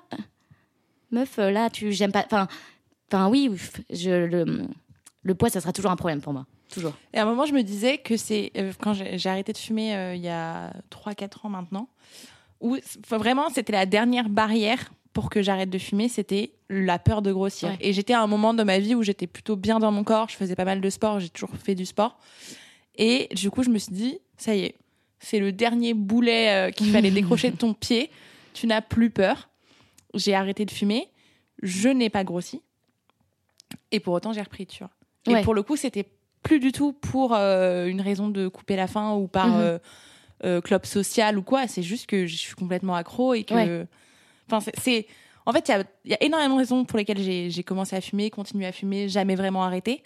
[1.11, 2.47] meuf, là, tu, j'aime pas, enfin,
[3.11, 3.55] enfin, oui,
[3.91, 4.67] le,
[5.21, 6.47] le poids, ça sera toujours un problème pour moi.
[6.73, 6.93] Toujours.
[7.13, 10.21] Et à un moment, je me disais que c'est, quand j'ai arrêté de fumer il
[10.21, 11.89] y a 3-4 ans maintenant,
[12.61, 12.77] où
[13.09, 17.75] vraiment c'était la dernière barrière pour que j'arrête de fumer, c'était la peur de grossir.
[17.81, 20.29] Et j'étais à un moment de ma vie où j'étais plutôt bien dans mon corps,
[20.29, 22.19] je faisais pas mal de sport, j'ai toujours fait du sport.
[22.95, 24.75] Et du coup, je me suis dit, ça y est,
[25.19, 28.09] c'est le dernier boulet euh, qu'il fallait décrocher de ton pied.
[28.53, 29.49] Tu n'as plus peur.
[30.13, 31.09] J'ai arrêté de fumer.
[31.61, 32.61] Je n'ai pas grossi.
[33.91, 34.91] Et pour autant, j'ai repris, tu vois.
[35.37, 36.05] Et pour le coup, c'était
[36.43, 39.47] plus du tout pour euh, une raison de couper la faim ou par.
[39.47, 39.61] Mhm.
[39.61, 39.79] Euh,
[40.43, 41.67] euh, club social ou quoi.
[41.67, 43.85] C'est juste que je suis complètement accro et que.
[44.49, 45.07] Enfin, c'est.
[45.45, 45.71] En fait,
[46.05, 49.09] il y, a, énormément de raisons pour lesquelles j'ai commencé à fumer, continué à fumer,
[49.09, 50.03] jamais vraiment arrêté.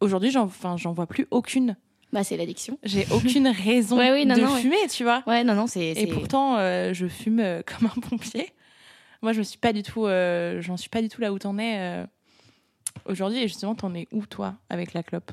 [0.00, 0.46] Aujourd'hui, j'en
[0.92, 1.76] vois plus aucune.
[2.12, 2.78] Bah, c'est l'addiction.
[2.82, 5.22] J'ai aucune raison de fumer, tu vois.
[5.26, 5.92] Ouais, non, non, c'est.
[5.92, 8.52] Et pourtant, euh, je fume euh, comme un pompier.
[9.22, 11.58] Moi, je me suis pas du tout, j'en suis pas du tout là où t'en
[11.58, 12.04] es
[13.06, 13.38] aujourd'hui.
[13.38, 15.32] Et justement, t'en es où toi avec la clope?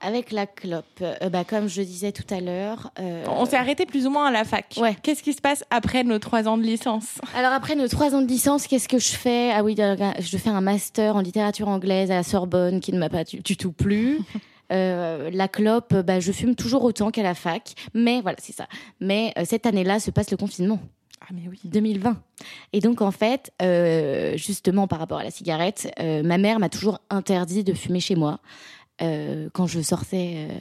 [0.00, 2.90] Avec la clope, euh, bah, comme je disais tout à l'heure.
[3.00, 4.76] euh, On s'est arrêté plus ou moins à la fac.
[4.80, 4.96] Ouais.
[5.02, 7.18] Qu'est-ce qui se passe après nos trois ans de licence?
[7.34, 9.50] Alors après nos trois ans de licence, qu'est-ce que je fais?
[9.52, 9.76] Ah oui,
[10.20, 13.40] je fais un master en littérature anglaise à la Sorbonne qui ne m'a pas du,
[13.40, 14.18] du tout plu.
[14.70, 18.66] Euh, la clope, bah, je fume toujours autant qu'à la fac, mais voilà, c'est ça.
[19.00, 20.78] Mais cette année-là se passe le confinement.
[21.22, 21.58] Ah mais oui.
[21.64, 22.16] 2020.
[22.74, 26.68] Et donc, en fait, euh, justement, par rapport à la cigarette, euh, ma mère m'a
[26.68, 28.40] toujours interdit de fumer chez moi.
[29.02, 30.58] Euh, quand je sortais euh,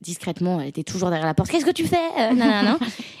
[0.00, 1.50] discrètement, elle était toujours derrière la porte.
[1.50, 2.78] Qu'est-ce que tu fais Euh, nanana.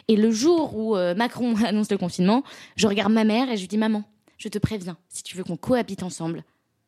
[0.08, 2.42] Et le jour où Macron annonce le confinement,
[2.76, 4.04] je regarde ma mère et je lui dis Maman,
[4.38, 6.44] je te préviens, si tu veux qu'on cohabite ensemble,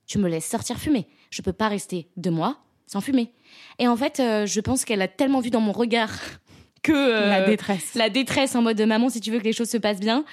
[0.07, 1.07] tu me laisses sortir fumer.
[1.31, 3.33] Je peux pas rester deux mois sans fumer.
[3.79, 6.11] Et en fait, je pense qu'elle a tellement vu dans mon regard
[6.83, 7.95] que La détresse.
[7.95, 10.25] la détresse en mode de maman, si tu veux que les choses se passent bien,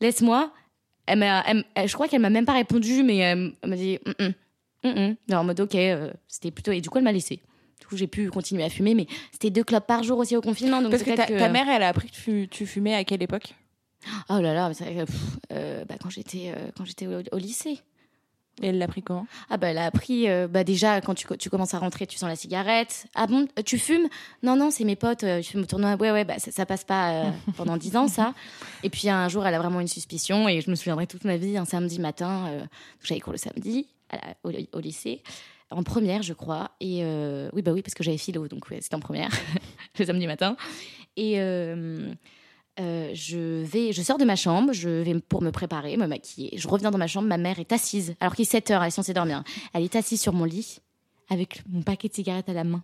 [0.00, 0.52] laisse-moi.
[1.06, 3.76] Elle m'a, elle- elle- je crois qu'elle m'a même pas répondu, mais elle, elle m'a
[3.76, 4.32] dit Mm, mm,
[4.84, 5.16] mm, mm.
[5.28, 6.72] Non, en mode ok, euh, c'était plutôt.
[6.72, 7.40] Et du coup, elle m'a laissé.
[7.80, 10.40] Du coup, j'ai pu continuer à fumer, mais c'était deux clopes par jour aussi au
[10.40, 10.80] confinement.
[10.80, 13.54] Donc Parce que ta, ta mère, elle a appris que tu, fumais à quelle époque?
[14.28, 15.16] Oh là là, mais pff,
[15.52, 17.80] euh, bah, quand j'étais euh, quand au, au lycée.
[18.62, 19.26] Et elle l'a pris comment?
[19.50, 22.18] Ah bah elle a appris, euh, bah déjà quand tu, tu commences à rentrer, tu
[22.18, 23.06] sens la cigarette.
[23.14, 24.08] Ah bon, tu fumes?
[24.44, 25.96] Non, non, c'est mes potes, euh, je fume au tournoi.
[25.96, 28.32] Ouais, ouais, bah ça, ça passe pas euh, pendant dix ans ça.
[28.84, 31.36] Et puis un jour, elle a vraiment une suspicion et je me souviendrai toute ma
[31.36, 32.48] vie, un samedi matin,
[33.02, 33.88] j'avais cours le samedi
[34.42, 35.22] au, lycée,
[35.70, 36.72] en première je crois.
[36.80, 39.30] Et euh, oui, bah oui, parce que j'avais philo, donc c'était en première,
[39.98, 40.56] le samedi matin.
[41.16, 41.40] Et...
[41.40, 42.12] euh,
[42.80, 46.56] euh, je vais, je sors de ma chambre, je vais pour me préparer, me maquiller.
[46.56, 48.88] Je reviens dans ma chambre, ma mère est assise, alors qu'il est 7 heures, elle
[48.88, 49.44] est censée dormir.
[49.72, 50.80] Elle est assise sur mon lit
[51.30, 52.82] avec mon paquet de cigarettes à la main.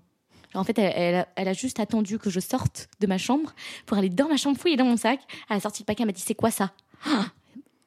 [0.55, 3.53] En fait, elle, elle a, juste attendu que je sorte de ma chambre
[3.87, 5.21] pour aller dans ma chambre, fouiller dans mon sac.
[5.49, 6.73] Elle a sorti le paquet, elle m'a dit c'est quoi ça?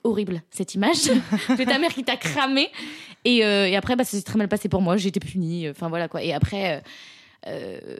[0.03, 0.97] Horrible cette image.
[1.57, 2.69] C'est ta mère qui t'a cramé.
[3.25, 4.97] Et, euh, et après, bah, ça s'est très mal passé pour moi.
[4.97, 5.69] J'ai été punie.
[5.69, 6.21] Enfin voilà quoi.
[6.23, 6.77] Et après.
[6.77, 6.81] euh,
[7.47, 7.97] euh,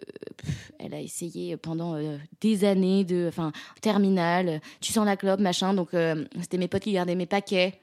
[0.79, 5.73] elle a essayé pendant euh, des années de, enfin, terminale, tu sens la clope, machin.
[5.73, 7.77] Donc, euh, c'était mes potes qui gardaient mes paquets.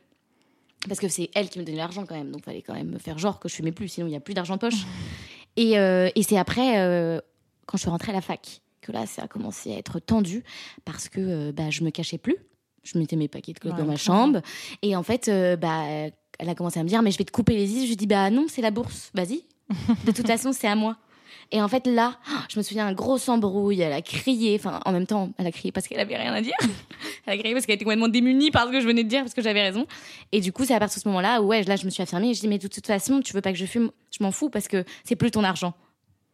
[0.89, 2.31] Parce que c'est elle qui me donnait l'argent quand même.
[2.31, 4.21] Donc, fallait quand même me faire genre que je fumais plus, sinon il n'y a
[4.21, 4.87] plus d'argent de poche.
[5.57, 7.21] Et, euh, et c'est après, euh,
[7.67, 10.45] quand je suis rentrée à la fac, que là, ça a commencé à être tendu
[10.87, 12.37] parce que euh, bah, je me cachais plus.
[12.83, 14.41] Je mettais mes paquets de clopes Ouais, dans ma chambre.
[14.83, 15.85] Et en fait, euh, bah,
[16.39, 17.83] elle a commencé à me dire, mais je vais te couper les yeux.
[17.83, 19.11] Je lui dis, bah non, c'est la bourse.
[19.15, 19.45] Vas-y.
[20.07, 20.97] De toute façon, c'est à moi.
[21.53, 23.81] Et en fait, là, je me souviens, un gros embrouille.
[23.81, 24.55] Elle a crié.
[24.55, 26.55] Enfin, en même temps, elle a crié parce qu'elle avait rien à dire.
[27.27, 29.21] Elle a crié parce qu'elle était complètement démunie par ce que je venais de dire,
[29.21, 29.87] parce que j'avais raison.
[30.33, 32.03] Et du coup, c'est à partir de ce moment-là où, ouais, là, je me suis
[32.03, 32.31] affirmée.
[32.31, 33.91] Et je dis, mais de toute façon, tu veux pas que je fume?
[34.11, 35.75] Je m'en fous parce que c'est plus ton argent.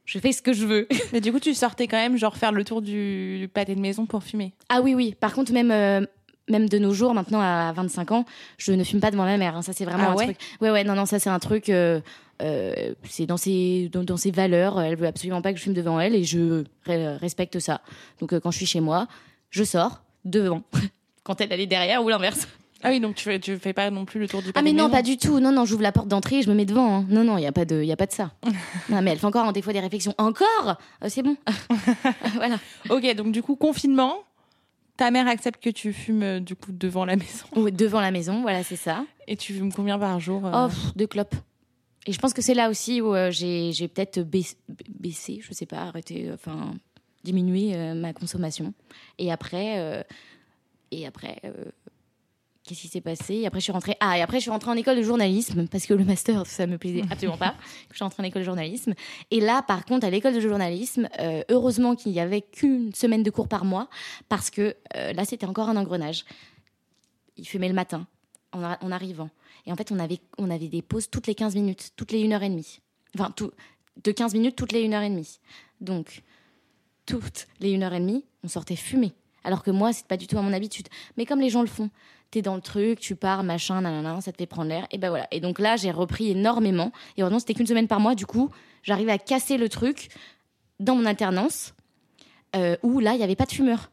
[0.05, 0.87] Je fais ce que je veux.
[1.13, 3.81] Mais du coup, tu sortais quand même, genre, faire le tour du, du pâté de
[3.81, 4.55] maison pour fumer.
[4.69, 5.15] Ah oui, oui.
[5.19, 6.07] Par contre, même, euh,
[6.49, 8.25] même de nos jours, maintenant à 25 ans,
[8.59, 9.57] je ne fume pas devant ma mère.
[9.57, 9.63] hein.
[9.63, 10.37] Ça, c'est vraiment Ah un ouais truc.
[10.61, 11.69] Ouais, ouais, non, non, ça, c'est un truc.
[11.69, 12.01] euh,
[12.43, 14.81] euh, c'est dans ses, dans, dans ses valeurs.
[14.81, 17.81] Elle veut absolument pas que je fume devant elle et je re- respecte ça.
[18.21, 19.09] Donc, euh, quand je suis chez moi,
[19.51, 20.63] je sors devant.
[21.25, 22.47] quand elle, elle est derrière ou l'inverse.
[22.83, 24.73] Ah oui, donc tu fais, tu fais pas non plus le tour du Ah mais
[24.73, 24.95] de non, maison.
[24.97, 25.41] pas du tout.
[25.41, 26.99] Non, non, j'ouvre la porte d'entrée et je me mets devant.
[26.99, 27.07] hein.
[27.09, 28.33] Non, non, il y a pas de, il y a pas de ça.
[28.91, 30.15] non, mais elle fait encore hein, des fois des réflexions.
[30.19, 30.77] Encore?
[31.03, 31.37] Euh, C'est bon.
[32.35, 32.57] voilà.
[32.91, 34.15] Ok, donc du coup, confinement,
[34.97, 37.47] ta mère accepte que tu fumes euh, du coup devant la maison.
[37.57, 39.05] Ouais, devant la maison, voilà, c'est ça.
[39.27, 41.35] Et tu fumes combien par jour euh Oh, pff, deux clopes.
[42.07, 44.57] Et je pense que c'est là aussi où euh, j'ai peut-être baissé,
[44.89, 46.75] baissé, je sais pas, arrêté, enfin,
[47.25, 48.73] diminué euh, ma consommation.
[49.19, 50.03] Et après, euh,
[50.93, 51.41] et après,
[52.67, 53.35] qu'est-ce qui s'est passé?
[53.37, 53.97] Et après, je suis rentrée.
[54.01, 56.67] Ah, et après, je suis rentrée en école de journalisme parce que le master, ça
[56.67, 57.55] me plaisait absolument pas.
[57.91, 58.95] Je suis rentrée en école de journalisme.
[59.31, 63.23] Et là, par contre, à l'école de journalisme, euh, heureusement qu'il n'y avait qu'une semaine
[63.23, 63.89] de cours par mois
[64.29, 66.25] parce que euh, là, c'était encore un engrenage.
[67.37, 68.07] Il fumait le matin
[68.53, 69.31] en, arri- en arrivant.
[69.67, 72.27] Et en fait, on avait, on avait des pauses toutes les 15 minutes, toutes les
[72.27, 72.79] 1h30.
[73.19, 73.51] Enfin, tout,
[74.05, 75.39] de 15 minutes toutes les 1h30.
[75.81, 76.23] Donc,
[77.05, 79.13] toutes les 1h30, on sortait fumer.
[79.45, 80.89] Alors que moi, c'est pas du tout à mon habitude.
[81.17, 81.91] Mais comme les gens le font,
[82.31, 84.87] t'es dans le truc, tu pars, machin, nanana, ça te fait prendre l'air.
[84.91, 85.27] Et ben voilà.
[85.31, 86.93] Et donc là, j'ai repris énormément.
[87.17, 88.15] Et heureusement, c'était qu'une semaine par mois.
[88.15, 88.51] Du coup,
[88.83, 90.09] j'arrivais à casser le truc
[90.81, 91.75] dans mon alternance,
[92.55, 93.91] euh, où là, il n'y avait pas de fumeur.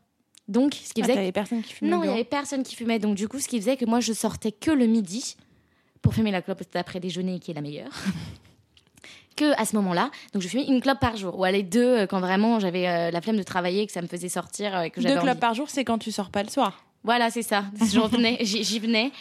[0.47, 2.63] Donc, ce qui Ah, faisait t'avais personne qui fumait non, il y bureau avait personne
[2.63, 2.99] qui fumait.
[2.99, 5.37] Donc, du coup, ce qui faisait que moi, je sortais que le midi
[6.01, 7.91] pour fumer la clope d'après déjeuner, qui est la meilleure.
[9.35, 10.11] que à ce moment-là.
[10.33, 11.39] Donc, je fumais une clope par jour.
[11.39, 14.07] Ou aller deux euh, quand vraiment j'avais euh, la flemme de travailler, que ça me
[14.07, 15.21] faisait sortir, euh, que Deux envie.
[15.21, 16.83] clopes par jour, c'est quand tu sors pas le soir.
[17.03, 17.65] Voilà, c'est ça.
[17.93, 19.11] J'en venais, j'y venais.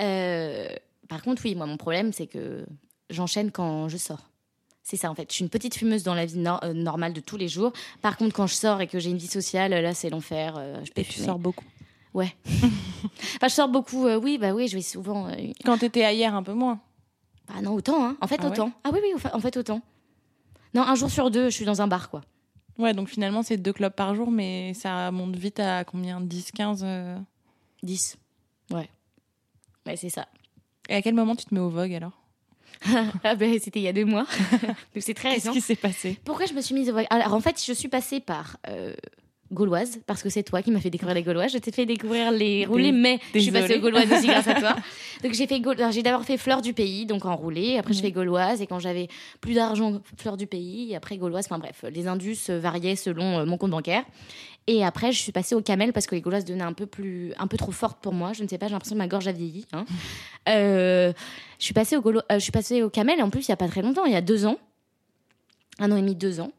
[0.00, 0.68] Euh,
[1.08, 2.66] par contre, oui, moi, mon problème, c'est que
[3.08, 4.28] j'enchaîne quand je sors.
[4.82, 5.26] C'est ça, en fait.
[5.30, 7.72] Je suis une petite fumeuse dans la vie euh, normale de tous les jours.
[8.02, 10.54] Par contre, quand je sors et que j'ai une vie sociale, là, c'est l'enfer.
[10.56, 11.64] euh, je peux Et tu sors beaucoup.
[12.12, 12.34] Ouais.
[12.46, 14.06] enfin, je sors beaucoup.
[14.08, 15.28] oui, bah oui, je vais souvent.
[15.64, 16.80] Quand t'étais ailleurs, un peu moins.
[17.48, 18.04] bah non, autant.
[18.04, 18.16] Hein.
[18.20, 18.72] En fait, Ah ouais autant.
[18.84, 19.80] Ah oui, oui, en fait, autant.
[20.74, 22.22] Non, un jour sur deux, je suis dans un bar, quoi.
[22.80, 26.20] Ouais, donc finalement, c'est deux clubs par jour, mais ça monte vite à combien?
[26.20, 27.18] 10, 15 euh?
[27.82, 28.16] 10.
[28.70, 28.88] Ouais.
[29.86, 30.26] Ouais, c'est ça.
[30.88, 32.12] Et à quel moment tu te mets au Vogue alors?
[33.24, 34.24] Ah ben, c'était il y a deux mois.
[34.62, 35.52] donc c'est très Qu'est-ce récent.
[35.52, 36.18] qui s'est passé?
[36.24, 37.06] Pourquoi je me suis mise au Vogue?
[37.10, 38.94] Alors en fait, je suis passée par euh,
[39.52, 41.52] Gauloise, parce que c'est toi qui m'as fait découvrir les Gauloises.
[41.52, 44.54] Je t'ai fait découvrir les roulés, mais je suis passée aux Gauloises aussi grâce à
[44.54, 44.76] toi.
[45.24, 45.60] Donc j'ai fait
[45.90, 47.76] j'ai d'abord fait Fleur du Pays, donc en roulé.
[47.76, 49.08] Après, je fais Gauloise, et quand j'avais
[49.40, 50.92] plus d'argent, Fleur du Pays.
[50.92, 51.44] Et après, Gauloise.
[51.46, 54.04] Enfin bref, les indus variaient selon euh, mon compte bancaire.
[54.66, 57.32] Et après, je suis passée au Camel parce que les Gauloises devenaient un peu plus,
[57.38, 58.32] un peu trop fortes pour moi.
[58.32, 59.66] Je ne sais pas, j'ai l'impression que ma gorge a vieilli.
[59.72, 59.84] hein.
[60.48, 61.12] Euh,
[61.58, 63.18] je suis passée au Gaulo- euh, je suis passée au Camel.
[63.18, 64.56] Et en plus, il y a pas très longtemps, il y a deux ans,
[65.78, 66.50] un an et demi, deux ans.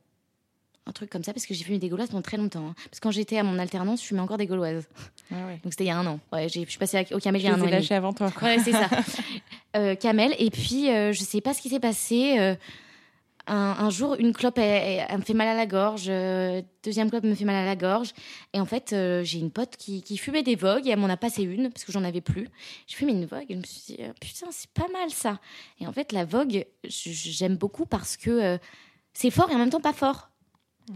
[0.87, 2.67] Un truc comme ça, parce que j'ai fumé des gauloises pendant très longtemps.
[2.69, 2.73] hein.
[2.85, 4.87] Parce que quand j'étais à mon alternance, je fumais encore des gauloises.
[5.29, 5.59] Ouais.
[5.63, 6.19] Donc c'était il y a un an.
[6.33, 7.71] Ouais, j'ai- je suis passée au Camel il y a un an demi.
[7.71, 8.31] lâchés avant toi.
[8.31, 8.47] Quoi.
[8.47, 8.89] Ouais, c'est ça.
[9.77, 10.35] Euh, Camel.
[10.37, 12.35] Et puis, euh, je sais pas ce qui s'est passé.
[12.39, 12.55] euh,
[13.47, 14.63] un, un jour, une clope, elle,
[14.99, 16.05] elle- elle me fait mal à la gorge.
[16.09, 18.11] euh, deuxième clope me fait mal à la gorge.
[18.53, 21.07] Et en fait, euh, j'ai une pote qui, qui fumait des vogues et elle m'en
[21.09, 22.49] a passé une parce que j'en avais plus.
[22.87, 25.39] Je fumais une vogue et je me suis dit, euh, putain, c'est pas mal ça.
[25.79, 28.57] Et en fait, la vogue, j'aime beaucoup parce que euh,
[29.13, 30.30] c'est fort et en même temps pas fort.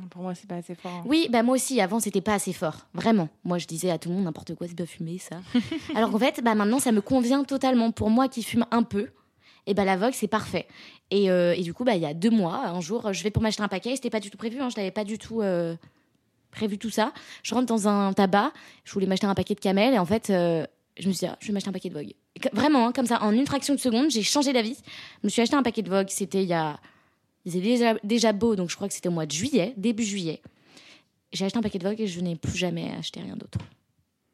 [0.09, 0.91] Pour moi, c'est pas assez fort.
[0.91, 1.03] hein.
[1.05, 2.87] Oui, bah moi aussi, avant, c'était pas assez fort.
[2.93, 3.29] Vraiment.
[3.43, 5.37] Moi, je disais à tout le monde n'importe quoi, c'est pas fumer, ça.
[5.95, 7.91] Alors qu'en fait, bah, maintenant, ça me convient totalement.
[7.91, 9.09] Pour moi qui fume un peu,
[9.67, 10.67] et bah, la Vogue, c'est parfait.
[11.11, 13.31] Et, euh, et du coup, bah, il y a deux mois, un jour, je vais
[13.31, 13.91] pour m'acheter un paquet.
[13.91, 15.75] et C'était pas du tout prévu, hein, je n'avais pas du tout euh,
[16.51, 17.13] prévu tout ça.
[17.43, 18.51] Je rentre dans un tabac,
[18.83, 20.65] je voulais m'acheter un paquet de camel, et en fait, euh,
[20.97, 22.13] je me suis dit, ah, je vais m'acheter un paquet de Vogue.
[22.53, 24.77] Vraiment, hein, comme ça, en une fraction de seconde, j'ai changé d'avis.
[25.21, 26.77] Je me suis acheté un paquet de Vogue, c'était il y a.
[27.45, 30.03] Il était déjà, déjà beau, donc je crois que c'était au mois de juillet, début
[30.03, 30.41] juillet.
[31.31, 33.59] J'ai acheté un paquet de Vogue et je n'ai plus jamais acheté rien d'autre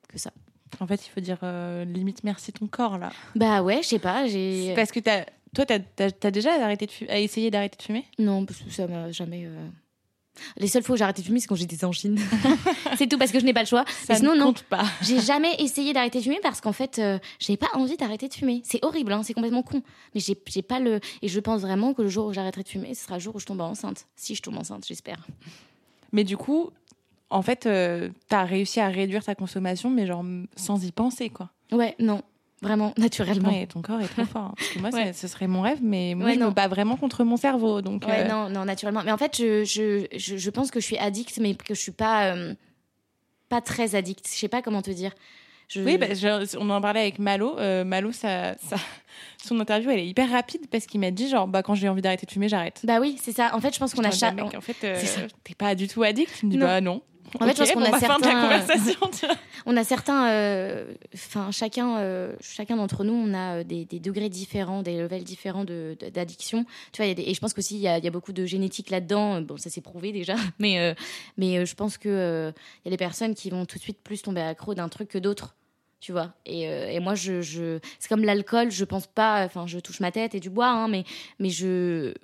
[0.08, 0.32] que ça.
[0.80, 3.12] En fait, il faut dire euh, limite merci ton corps là.
[3.36, 4.74] Bah ouais, je sais pas, j'ai.
[4.76, 5.80] Parce que t'as, toi, t'as,
[6.12, 8.06] t'as déjà arrêté de fumer, essayé d'arrêter de fumer?
[8.20, 9.44] Non, parce que ça m'a jamais.
[9.46, 9.68] euh,
[10.58, 12.20] Les seules fois où j'ai arrêté de fumer, c'est quand j'étais en Chine.
[12.98, 13.86] c'est tout parce que je n'ai pas le choix.
[13.88, 14.46] Ça Mais sinon, ne non.
[14.48, 14.84] compte pas.
[15.02, 18.34] J'ai jamais essayé d'arrêter de fumer parce qu'en fait, euh, j'avais pas envie d'arrêter de
[18.34, 18.62] fumer.
[18.64, 19.82] C'est horrible, hein, c'est complètement con.
[20.14, 21.00] Mais j'ai j'ai pas le.
[21.22, 23.36] Et je pense vraiment que le jour où j'arrêterai de fumer, ce sera le jour
[23.36, 24.08] où je tombe enceinte.
[24.16, 25.26] Si je tombe enceinte, j'espère.
[26.12, 26.70] Mais du coup,
[27.30, 30.24] en fait, euh, t'as réussi à réduire ta consommation, mais genre
[30.56, 31.50] sans y penser, quoi.
[31.72, 32.22] Ouais, non.
[32.62, 33.50] Vraiment, naturellement.
[33.50, 34.42] Ouais, ton corps est trop fort.
[34.44, 34.54] hein.
[34.56, 35.14] Parce que moi, Ouais.
[35.14, 36.48] ce serait mon rêve, mais moi, Ouais, je non.
[36.48, 37.82] me bats vraiment contre mon cerveau.
[37.82, 39.02] Donc, Ouais, euh, non, non, naturellement.
[39.04, 41.80] Mais en fait, je, je, je, je pense que je suis addict, mais que je
[41.82, 42.54] suis pas, euh,
[43.50, 44.28] pas très addict.
[44.32, 45.12] Je sais pas comment te dire.
[45.70, 46.08] Je- Oui, bah,
[46.60, 47.58] on en parlait avec Malo.
[47.58, 48.76] Euh, Malo, ça, ça-
[49.44, 52.02] son interview, elle est hyper rapide parce qu'il m'a dit, genre, bah, quand j'ai envie
[52.04, 52.82] d'arrêter de fumer, j'arrête.
[52.84, 53.56] Bah oui, c'est ça.
[53.56, 54.40] En fait, je pense qu'on a chaque.
[54.40, 55.02] en fait, euh,
[55.44, 56.32] t'es pas du tout addict.
[56.38, 56.66] Tu me dis, Non.
[56.68, 57.02] bah non.
[57.40, 59.00] En fait, je pense qu'on bon, a fin de la certains- conversation.
[59.18, 59.36] tu vois.
[59.68, 64.00] On a certains, euh, enfin chacun, euh, chacun d'entre nous, on a euh, des, des
[64.00, 66.66] degrés différents, des levels différents d'addiction.
[66.92, 68.08] Tu vois, il y a des- et je pense qu'aussi il y a, il y
[68.08, 69.40] a beaucoup de génétique là-dedans.
[69.42, 70.94] Bon, ça s'est prouvé déjà, mais euh,
[71.38, 72.52] mais je pense que
[72.84, 75.10] il y a des personnes qui vont tout de suite plus tomber accro d'un truc
[75.10, 75.56] que d'autres.
[76.00, 78.72] Tu vois, et, euh, et moi, je, je c'est comme l'alcool.
[78.72, 81.04] Je pense pas, enfin, je touche ma tête et du bois, hein, mais
[81.38, 82.16] mais je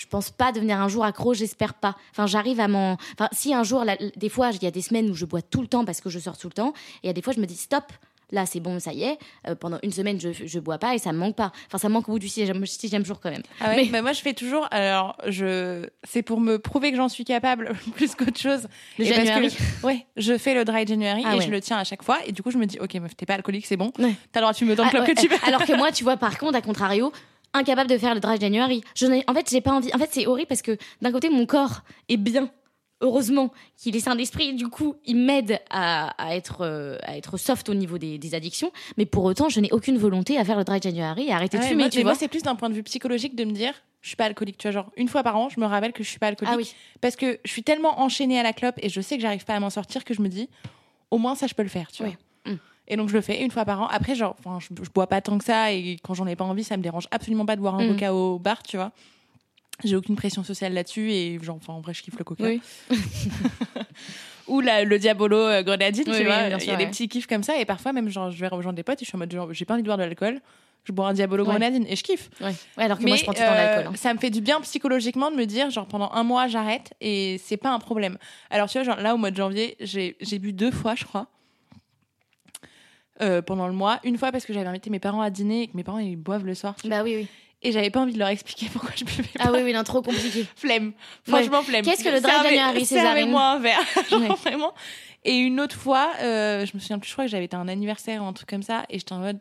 [0.00, 1.94] je pense pas devenir un jour accro, j'espère pas.
[2.12, 2.94] Enfin, j'arrive à m'en.
[3.14, 5.42] Enfin, si un jour, là, des fois, il y a des semaines où je bois
[5.42, 7.22] tout le temps parce que je sors tout le temps, et il y a des
[7.22, 7.84] fois, je me dis stop.
[8.32, 9.18] Là, c'est bon, ça y est.
[9.48, 11.50] euh, pendant une semaine, je, je bois pas et ça me manque pas.
[11.66, 13.42] Enfin, ça me manque au bout du sixième, sixième jour quand même.
[13.60, 14.68] Ah ouais, Mais- bah, moi, je fais toujours.
[14.70, 18.68] Alors, je, c'est pour me prouver que j'en suis capable plus qu'autre chose.
[19.00, 19.52] Le Et parce January.
[19.56, 21.44] que- ouais, je fais le dry January Ah et ouais.
[21.44, 22.18] je le tiens à chaque fois.
[22.24, 23.90] Et du coup, je me dis, ok, meuf, t'es pas alcoolique, c'est bon.
[23.98, 24.14] Ouais.
[24.30, 25.36] T'as le droit de fumer autant de Ah, que tu veux.
[25.48, 27.10] Alors que moi, tu vois, par contre, à contrario,
[27.52, 28.82] incapable de faire le dry January.
[28.94, 29.90] Je en fait, j'ai pas envie.
[29.94, 32.50] En fait, c'est horrible parce que d'un côté, mon corps est bien.
[33.02, 37.38] Heureusement qu'il est sain d'esprit, du coup, il m'aide à, à être, euh, à être
[37.38, 38.70] soft au niveau des, des addictions.
[38.98, 41.56] Mais pour autant, je n'ai aucune volonté à faire le dry January et à arrêter
[41.58, 42.12] de fumer, moi, tu mais vois.
[42.12, 44.58] moi, c'est plus d'un point de vue psychologique de me dire, je suis pas alcoolique.
[44.58, 46.52] Tu vois, genre, une fois par an, je me rappelle que je suis pas alcoolique.
[46.54, 46.74] ah oui.
[47.00, 49.54] Parce que je suis tellement enchaînée à la clope et je sais que j'arrive pas
[49.54, 50.50] à m'en sortir que je me dis,
[51.10, 52.12] au moins ça, je peux le faire, tu vois.
[52.12, 52.18] Oui.
[52.92, 53.86] Et donc je le fais une fois par an.
[53.86, 56.44] Après, genre, enfin, je, je bois pas tant que ça et quand j'en ai pas
[56.44, 57.92] envie, ça me dérange absolument pas de boire un Mm.
[57.92, 58.90] coca au bar, tu vois.
[59.84, 62.44] J'ai aucune pression sociale là-dessus et genre, enfin, en vrai, je kiffe le coca.
[62.44, 62.60] Oui.
[64.48, 66.48] Ou la- le Diabolo euh, grenadine, Oui, tu oui, vois.
[66.48, 66.90] Il y sûr, a des ouais.
[66.90, 69.08] petits kiffs comme ça et parfois même, genre, je vais rejoindre des potes et je
[69.08, 70.40] suis en mode, genre, j'ai pas envie de boire de l'alcool.
[70.84, 71.50] Je bois un Diabolo Ouais.
[71.50, 72.30] grenadine et je kiffe.
[72.40, 72.48] Ouais.
[72.76, 73.92] Ouais, alors que Mais moi, je prends tout de euh, l'alcool.
[73.92, 73.96] hein.
[73.96, 77.38] ça me fait du bien psychologiquement de me dire, genre, pendant un mois, j'arrête et
[77.44, 78.16] c'est pas un problème.
[78.50, 81.04] Alors, tu vois, genre, là, au mois de janvier, j'ai j'ai bu deux fois, je
[81.04, 81.26] crois.
[83.22, 85.66] Euh, pendant le mois, une fois parce que j'avais invité mes parents à dîner et
[85.68, 86.74] que mes parents ils boivent le soir.
[86.84, 87.26] Bah oui, oui.
[87.62, 89.52] et j'avais pas envie de leur expliquer pourquoi je buvais Ah pas.
[89.52, 90.46] oui, oui, non, trop compliqué.
[90.56, 90.92] Flemme,
[91.28, 91.84] franchement flemme.
[91.84, 93.80] Qu'est-ce que le January, Césarine Servez-moi un verre,
[94.10, 94.28] genre Ouais.
[94.44, 94.72] vraiment.
[95.24, 97.60] Et une autre fois, euh, je me souviens plus, je crois que j'avais été à
[97.60, 99.38] un anniversaire ou un truc comme ça et j'étais en mode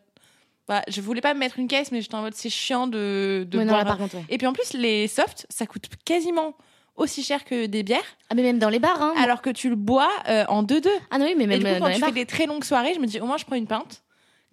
[0.67, 3.47] Bah, je voulais pas me mettre une caisse, mais j'étais en mode c'est chiant de,
[3.49, 3.97] de Ouais, non, là, boire.
[3.97, 4.25] par contre, ouais.
[4.29, 6.53] Et puis en plus, les softs, ça coûte quasiment
[6.99, 9.13] aussi cher que des bières, Ah, mais même dans les bars, hein.
[9.17, 10.87] alors que tu le bois euh, en 2-2.
[11.11, 12.09] Ah, non, oui, mais Et même du coup, dans quand les tu bars.
[12.09, 14.03] fais des très longues soirées, je me dis au moins je prends une pinte.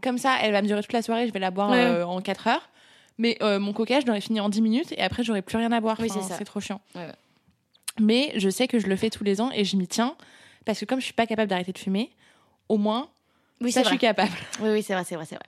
[0.02, 1.78] Comme ça, elle va me durer toute la soirée, je vais la boire Ouais.
[1.84, 2.68] euh, en 4 heures.
[3.18, 5.72] Mais euh, mon coca, je l'aurais fini en 10 minutes et après, j'aurais plus rien
[5.72, 5.96] à boire.
[6.00, 6.38] Oui, Enfin, c'est ça.
[6.38, 6.80] C'est trop chiant.
[6.94, 7.12] Ouais, ouais.
[7.98, 10.14] Mais je sais que je le fais tous les ans et je m'y tiens
[10.66, 12.10] parce que comme je suis pas capable d'arrêter de fumer,
[12.68, 13.08] au moins,
[13.62, 14.32] Oui, ça, c'est je suis capable.
[14.60, 15.46] Oui, oui, c'est vrai, c'est vrai, c'est vrai.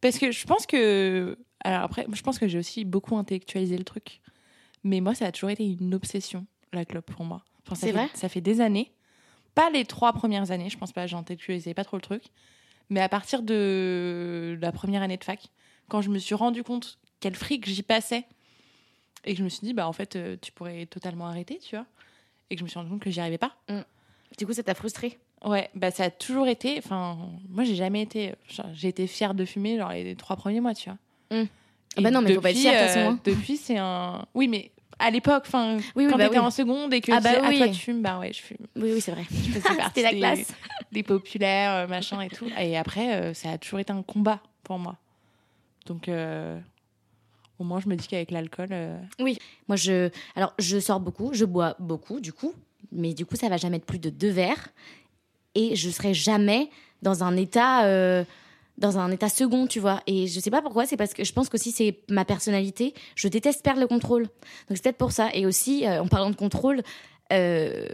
[0.00, 1.38] Parce que je pense que.
[1.62, 4.20] Alors après, je pense que j'ai aussi beaucoup intellectualisé le truc.
[4.84, 7.42] Mais moi, ça a toujours été une obsession, la clope, pour moi.
[7.66, 8.92] Enfin, C'est vrai Ça fait des années.
[9.54, 12.24] Pas les trois premières années, je pense pas, j'intellectualisais pas trop le truc.
[12.90, 15.48] Mais à partir de la première année de fac,
[15.88, 18.26] quand je me suis rendu compte quel fric j'y passais,
[19.24, 21.76] et que je me suis dit, bah en fait, euh, tu pourrais totalement arrêter, tu
[21.76, 21.86] vois.
[22.50, 23.56] Et que je me suis rendu compte que j'y arrivais pas.
[24.36, 26.78] Du coup, ça t'a frustré Ouais, bah ça a toujours été.
[26.78, 27.18] Enfin,
[27.50, 28.34] moi j'ai jamais été.
[28.72, 30.98] J'ai été fière de fumer genre les trois premiers mois, tu vois.
[31.38, 31.46] Mm.
[31.96, 33.20] Et bah non, mais faut pas être depuis, fière, de toute façon, euh, hein.
[33.24, 34.26] Depuis, c'est un.
[34.34, 36.44] Oui, mais à l'époque, enfin, Oui, oui, quand bah t'étais oui.
[36.46, 37.58] en seconde et que Ah tu bah disais, ah, oui.
[37.58, 38.56] toi tu fumes, bah ouais, je fume.
[38.76, 39.24] Oui, oui, c'est vrai.
[39.30, 40.52] C'était la classe.
[40.92, 42.46] des populaires, euh, machin et tout.
[42.58, 44.96] Et après, euh, ça a toujours été un combat pour moi.
[45.86, 46.58] Donc, euh,
[47.58, 48.68] au moins, je me dis qu'avec l'alcool.
[48.72, 52.52] euh, Moi, je, alors, je sors beaucoup, je bois beaucoup, du coup,
[52.92, 54.68] mais du coup, ça va jamais être plus de deux verres,
[55.54, 56.70] et je serai jamais
[57.02, 57.84] dans un état,
[58.78, 60.02] dans un état second, tu vois.
[60.06, 62.94] Et je sais pas pourquoi, c'est parce que je pense qu'aussi c'est ma personnalité.
[63.14, 65.30] Je déteste perdre le contrôle, donc c'est peut-être pour ça.
[65.32, 66.82] Et aussi, euh, en parlant de contrôle,
[67.32, 67.86] euh,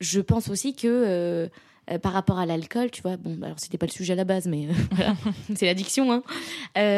[0.00, 3.78] je pense aussi que euh, par rapport à l'alcool, tu vois, bon, bah, alors c'était
[3.78, 5.14] pas le sujet à la base, mais voilà,
[5.54, 6.12] c'est l'addiction.
[6.12, 6.22] Hein.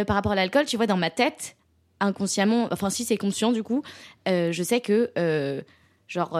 [0.04, 1.56] Par rapport à l'alcool, tu vois, dans ma tête,
[2.00, 3.82] inconsciemment, enfin si c'est conscient du coup,
[4.26, 5.12] je sais que
[6.08, 6.38] genre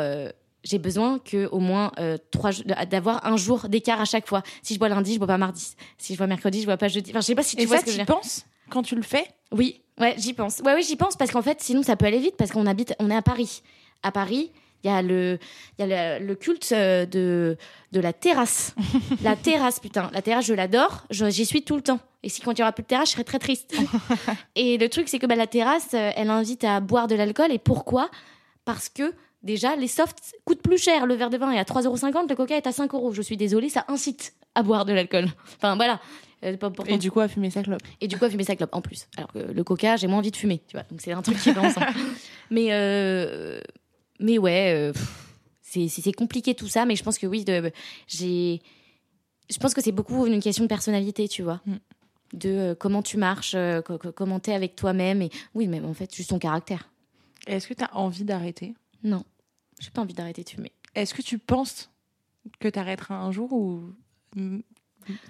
[0.64, 2.50] j'ai besoin que au moins euh, trois
[2.90, 4.42] d'avoir un jour d'écart à chaque fois.
[4.62, 5.74] Si je bois lundi, je bois pas mardi.
[5.98, 7.10] Si je bois mercredi, je bois pas jeudi.
[7.10, 8.94] Enfin, je sais pas si tu Et vois ça, ce que je penses quand tu
[8.94, 9.26] le fais?
[9.50, 10.60] Oui, ouais, j'y pense.
[10.60, 12.94] Ouais, oui, j'y pense parce qu'en fait, sinon ça peut aller vite parce qu'on habite,
[12.98, 13.62] on est à Paris.
[14.02, 14.50] À Paris,
[14.82, 15.38] il y a le,
[15.78, 17.56] il y a le, le culte euh, de
[17.92, 18.74] de la terrasse.
[19.22, 21.04] la terrasse, putain, la terrasse, je l'adore.
[21.10, 22.00] J'y suis tout le temps.
[22.22, 23.74] Et si quand il y aura plus de terrasse, je serai très triste.
[24.54, 27.52] et le truc, c'est que bah, la terrasse, euh, elle invite à boire de l'alcool.
[27.52, 28.10] Et pourquoi?
[28.64, 29.12] Parce que
[29.42, 31.06] déjà, les softs coûtent plus cher.
[31.06, 33.12] Le verre de vin est à 3,50€, le coca est à 5 euros.
[33.12, 35.26] Je suis désolée, ça incite à boire de l'alcool.
[35.56, 36.00] Enfin, voilà.
[36.44, 37.82] Euh, pas Et du coup, à fumer sa clope.
[38.00, 39.06] et du coup, à fumer sa clope en plus.
[39.16, 40.84] Alors que le coca, j'ai moins envie de fumer, tu vois.
[40.90, 41.86] Donc c'est un truc qui va ensemble.
[42.50, 43.60] mais, euh,
[44.18, 44.92] mais ouais, euh,
[45.62, 46.84] c'est compliqué tout ça.
[46.84, 47.70] Mais je pense que oui, de-
[48.08, 48.60] j'ai.
[49.50, 51.60] Je pense que c'est beaucoup une question de personnalité, tu vois.
[51.66, 51.74] Mm.
[52.34, 55.22] De comment tu marches, co- co- comment t'es avec toi-même.
[55.22, 56.88] Et oui, même en fait, juste ton caractère.
[57.46, 58.74] Est-ce que tu as envie d'arrêter?
[59.04, 59.22] Non,
[59.82, 60.72] j'ai pas envie d'arrêter de fumer.
[60.94, 61.90] Est-ce que tu penses
[62.60, 63.92] que tu arrêteras un jour ou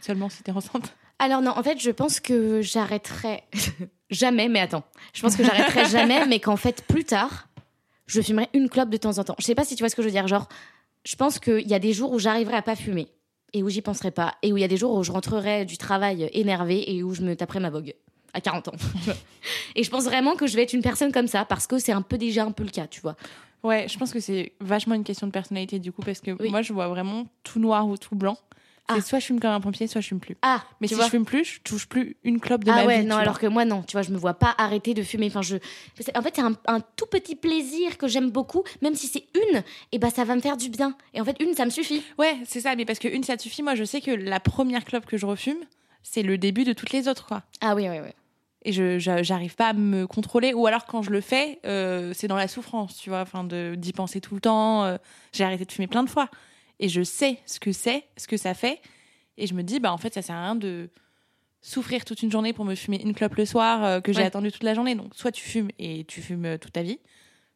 [0.02, 0.94] seulement si t'es enceinte?
[1.18, 3.44] Alors non, en fait, je pense que j'arrêterai
[4.10, 4.84] jamais, mais attends,
[5.14, 7.48] je pense que j'arrêterai jamais, mais qu'en fait, plus tard,
[8.06, 9.36] je fumerai une clope de temps en temps.
[9.38, 10.48] Je sais pas si tu vois ce que je veux dire, genre,
[11.04, 13.08] je pense qu'il y a des jours où j'arriverai à pas fumer,
[13.54, 15.64] et où j'y penserai pas, et où il y a des jours où je rentrerai
[15.64, 17.94] du travail énervé et où je me taperai ma vogue
[18.34, 18.72] à 40 ans.
[19.76, 21.92] et je pense vraiment que je vais être une personne comme ça, parce que c'est
[21.92, 23.16] un peu déjà un peu le cas, tu vois.
[23.62, 26.50] Ouais, je pense que c'est vachement une question de personnalité du coup, parce que Oui.
[26.50, 28.36] moi je vois vraiment tout noir ou tout blanc.
[28.88, 29.00] Ah.
[29.00, 30.36] Soit je fume comme un pompier, soit je fume plus.
[30.42, 32.84] Ah, Mais si vois je fume plus, je touche plus une clope de ah ma
[32.84, 33.06] ouais, vie.
[33.06, 35.28] non, alors que moi, non, tu vois, je me vois pas arrêter de fumer.
[35.28, 35.56] Enfin, je,
[36.16, 39.62] en fait, c'est un, un tout petit plaisir que j'aime beaucoup, même si c'est une,
[39.92, 40.96] et bah ça va me faire du bien.
[41.14, 42.02] Et en fait, une, ça me suffit.
[42.18, 43.62] Ouais, c'est ça, mais parce que une ça te suffit.
[43.62, 45.58] Moi, je sais que la première clope que je refume,
[46.02, 47.42] c'est le début de toutes les autres, quoi.
[47.60, 48.10] Ah oui, oui, oui.
[48.64, 52.28] Et je j'arrive pas à me contrôler, ou alors quand je le fais, euh, c'est
[52.28, 54.84] dans la souffrance, tu vois, enfin d'y penser tout le temps.
[54.84, 54.98] euh,
[55.32, 56.28] J'ai arrêté de fumer plein de fois,
[56.78, 58.80] et je sais ce que c'est, ce que ça fait,
[59.36, 60.90] et je me dis bah en fait ça sert à rien de
[61.60, 64.26] souffrir toute une journée pour me fumer une clope le soir euh, que j'ai Ouais.
[64.26, 64.94] attendu toute la journée.
[64.94, 66.98] Donc soit tu fumes et tu fumes toute ta vie,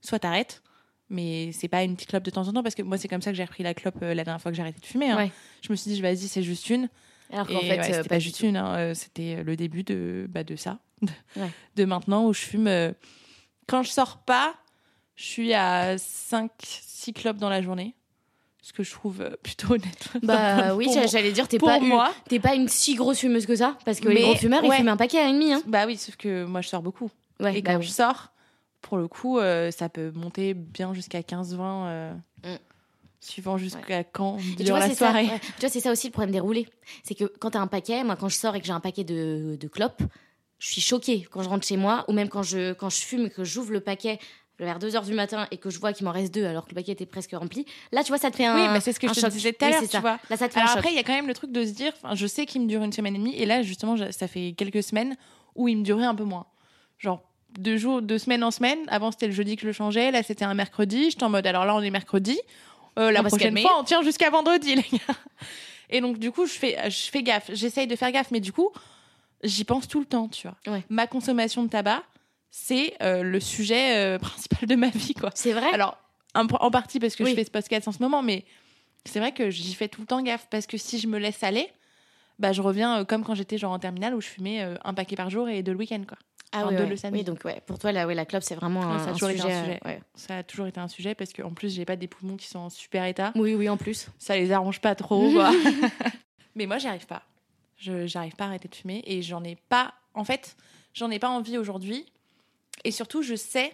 [0.01, 0.63] soit t'arrêtes.
[1.09, 3.23] Mais c'est pas une petite clope de temps en temps parce que moi c'est comme
[3.23, 5.11] ça que j'ai repris la clope la dernière fois que j'ai arrêté de fumer.
[5.11, 5.17] hein.
[5.17, 5.31] Ouais.
[5.63, 6.89] Je me suis dit vas-y c'est juste une.
[7.33, 10.27] Alors qu'en fait, ouais, euh, c'était pas juste une, hein, euh, c'était le début de,
[10.29, 10.79] bah, de ça,
[11.37, 11.51] Ouais.
[11.77, 12.67] de maintenant où je fume.
[12.69, 12.93] euh,
[13.67, 14.55] quand je sors pas,
[15.17, 17.95] je suis à 5-6 clopes dans la journée,
[18.63, 20.09] ce que je trouve euh, plutôt honnête.
[20.23, 22.13] Bah oui, j'allais- dire, t'es pas, une, moi.
[22.29, 24.89] t'es pas une si grosse fumeuse que ça, parce que les gros fumeurs, ils fument
[24.91, 25.53] un paquet à une demi.
[25.53, 25.63] Hein.
[25.67, 27.11] Bah oui, sauf que moi je sors beaucoup.
[27.41, 28.33] Et bah quand je sors,
[28.83, 32.15] pour le coup, euh, ça peut monter bien jusqu'à 15-20, euh,
[32.45, 32.57] Mm.
[33.27, 35.27] Suivant jusqu'à quand dure la c'est ça, soirée.
[35.27, 35.41] ouais.
[35.41, 36.67] Tu vois, c'est ça aussi le problème des roulés.
[37.03, 39.05] C'est que quand t'as un paquet, moi, quand je sors et que j'ai un paquet
[39.05, 40.03] de, de clopes,
[40.59, 43.27] je suis choquée quand je rentre chez moi, ou même quand je, quand je fume
[43.27, 44.19] et que j'ouvre le paquet
[44.59, 46.71] vers 2 heures du matin et que je vois qu'il m'en reste deux alors que
[46.71, 48.55] le paquet était presque rempli, là, tu vois, ça te fait un.
[48.55, 50.01] Oui, mais c'est ce que je te disais tout à l'heure, tu ça.
[50.01, 50.19] vois.
[50.31, 51.63] Là, ça te fait Alors un après, il y a quand même le truc de
[51.65, 54.29] se dire, je sais qu'il me dure une semaine et demie, et là, justement, ça
[54.29, 55.15] fait quelques semaines
[55.55, 56.47] où il me durait un peu moins.
[56.97, 57.21] Genre,
[57.59, 58.79] deux jours, de semaine en semaine.
[58.89, 61.11] Avant, c'était le jeudi que je le changeais, là, c'était un mercredi.
[61.11, 62.39] J'étais en mode, alors là, on est mercredi.
[62.99, 65.15] Euh, la On prochaine fois, on tient jusqu'à vendredi, les gars.
[65.91, 67.51] Et donc, du coup, je fais, je fais gaffe.
[67.53, 68.71] J'essaye de faire gaffe, mais du coup,
[69.43, 70.57] j'y pense tout le temps, tu vois.
[70.73, 70.83] Ouais.
[70.89, 72.03] Ma consommation de tabac,
[72.51, 75.31] c'est euh, le sujet euh, principal de ma vie, quoi.
[75.35, 75.73] C'est vrai?
[75.73, 75.99] Alors,
[76.35, 77.31] en, partie parce que Oui.
[77.31, 78.45] je fais ce podcast en ce moment, mais
[79.05, 81.43] c'est vrai que j'y fais tout le temps gaffe parce que si je me laisse
[81.43, 81.69] aller,
[82.39, 85.17] bah, je reviens euh, comme quand j'étais genre en terminale où je fumais un paquet
[85.17, 86.19] par jour et deux le week-end, quoi.
[86.53, 86.87] Ah enfin, oui, de ouais.
[86.89, 87.19] le samedi.
[87.21, 89.13] Oui, donc ouais, pour toi, la, ouais, la clope, c'est vraiment un, ça a un
[89.13, 89.81] toujours été un sujet.
[89.85, 90.01] ouais.
[90.15, 92.59] Ça a toujours été un sujet parce qu'en plus, j'ai pas des poumons qui sont
[92.61, 93.33] en super état.
[93.35, 94.09] Oui, oui, en plus.
[94.19, 95.51] Ça les arrange pas trop, quoi.
[96.55, 97.23] mais moi, j'y arrive pas.
[97.77, 99.93] Je j'arrive pas à arrêter de fumer et j'en ai pas.
[100.15, 100.57] En fait,
[100.95, 102.07] j'en ai pas envie aujourd'hui.
[102.85, 103.73] Et surtout, je sais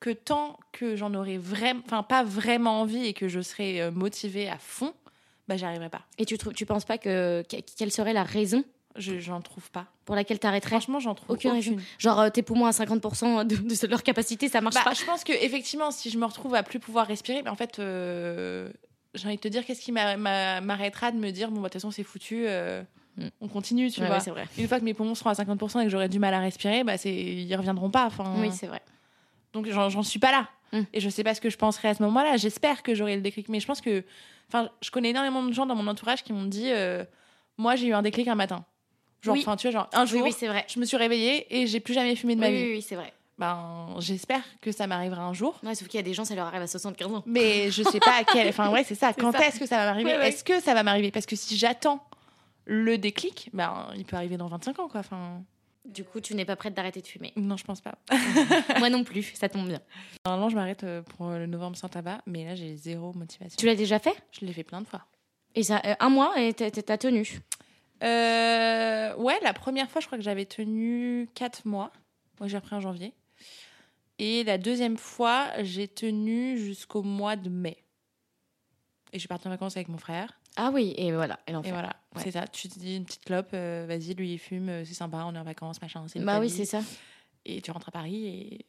[0.00, 3.90] que tant que j'en aurais vraiment, enfin pas vraiment envie et que je serais euh,
[3.90, 4.92] motivée à fond,
[5.48, 6.02] bah j'y arriverai pas.
[6.18, 8.62] Et tu, trouves, tu penses pas que, que- quelle serait la raison
[8.98, 9.86] j'en trouve pas.
[10.04, 11.74] pour laquelle t'arrêterais Franchement, j'en trouve Aucune aucune.
[11.74, 11.84] raison.
[11.98, 14.94] Genre, euh, tes poumons à 50% de, de leur capacité, ça marche Bah, pas.
[14.94, 17.78] je pense que effectivement, si je me retrouve à plus pouvoir respirer, mais en fait,
[17.78, 18.70] euh,
[19.14, 21.62] j'ai envie de te dire, qu'est-ce qui m'a- m'a- m'arrêtera de me dire, bon, bah,
[21.62, 22.82] de toute façon, c'est foutu, euh,
[23.16, 23.28] Mm.
[23.40, 24.18] on continue, tu Ouais, vois.
[24.18, 24.46] ouais, vrai.
[24.58, 26.84] Une fois que mes poumons seront à 50% et que j'aurai du mal à respirer,
[26.84, 28.04] bah, c'est, ils reviendront pas.
[28.06, 28.82] Enfin, Oui, c'est vrai.
[29.54, 30.48] donc j'en, j'en suis pas là.
[30.72, 30.80] Mm.
[30.92, 32.36] Et je sais pas ce que je penserai à ce moment-là.
[32.36, 34.04] J'espère que j'aurai le déclic, mais je pense que,
[34.48, 37.04] enfin, je connais énormément de gens dans mon entourage qui m'ont dit, euh,
[37.56, 38.66] moi, j'ai eu un déclic un matin.
[39.26, 39.40] Genre, Oui.
[39.42, 40.64] enfin, tu vois, genre un jour, oui, vrai.
[40.68, 42.62] je me suis réveillée et j'ai plus jamais fumé de ma vie.
[42.74, 43.12] oui, c'est vrai.
[43.38, 45.58] Ben, j'espère que ça m'arrivera un jour.
[45.62, 47.22] Ouais, sauf qu'il y a des gens, ça leur arrive à 75 ans.
[47.26, 48.48] Mais je sais pas à quel.
[48.48, 49.12] Enfin, ouais, c'est ça.
[49.18, 50.12] Quand est-ce que ça va m'arriver?
[50.12, 50.28] Ouais, ouais.
[50.28, 51.10] Est-ce que ça va m'arriver?
[51.10, 52.02] Parce que si j'attends
[52.64, 55.00] le déclic, ben, il peut arriver dans 25 ans, quoi.
[55.00, 55.42] Enfin,
[55.84, 57.32] Du coup, tu n'es pas prête d'arrêter de fumer?
[57.36, 57.96] non, je pense pas.
[58.78, 59.80] Moi non plus, ça tombe bien.
[60.24, 63.56] Normalement, je m'arrête euh, pour euh, le novembre sans tabac, mais là, j'ai zéro motivation.
[63.58, 64.14] Tu l'as déjà fait?
[64.32, 65.02] Je l'ai fait plein de fois.
[65.54, 67.40] Et ça, euh, un mois et t'as tenu?
[68.02, 71.92] Euh, ouais, la première fois, je crois que j'avais tenu 4 mois.
[72.40, 73.12] Moi, j'ai repris en janvier.
[74.18, 77.76] Et la deuxième fois, j'ai tenu jusqu'au mois de mai.
[79.12, 80.38] Et je suis partie en vacances avec mon frère.
[80.56, 81.50] Ah oui, et voilà, et.
[81.52, 82.22] Et voilà, Ouais.
[82.22, 82.46] c'est ça.
[82.46, 85.34] Tu te dis une petite clope, euh, vas-y, lui il fume, euh, c'est sympa, on
[85.34, 86.04] est en vacances, machin.
[86.16, 86.80] Bah oui, c'est ça.
[87.44, 88.66] Et tu rentres à Paris et,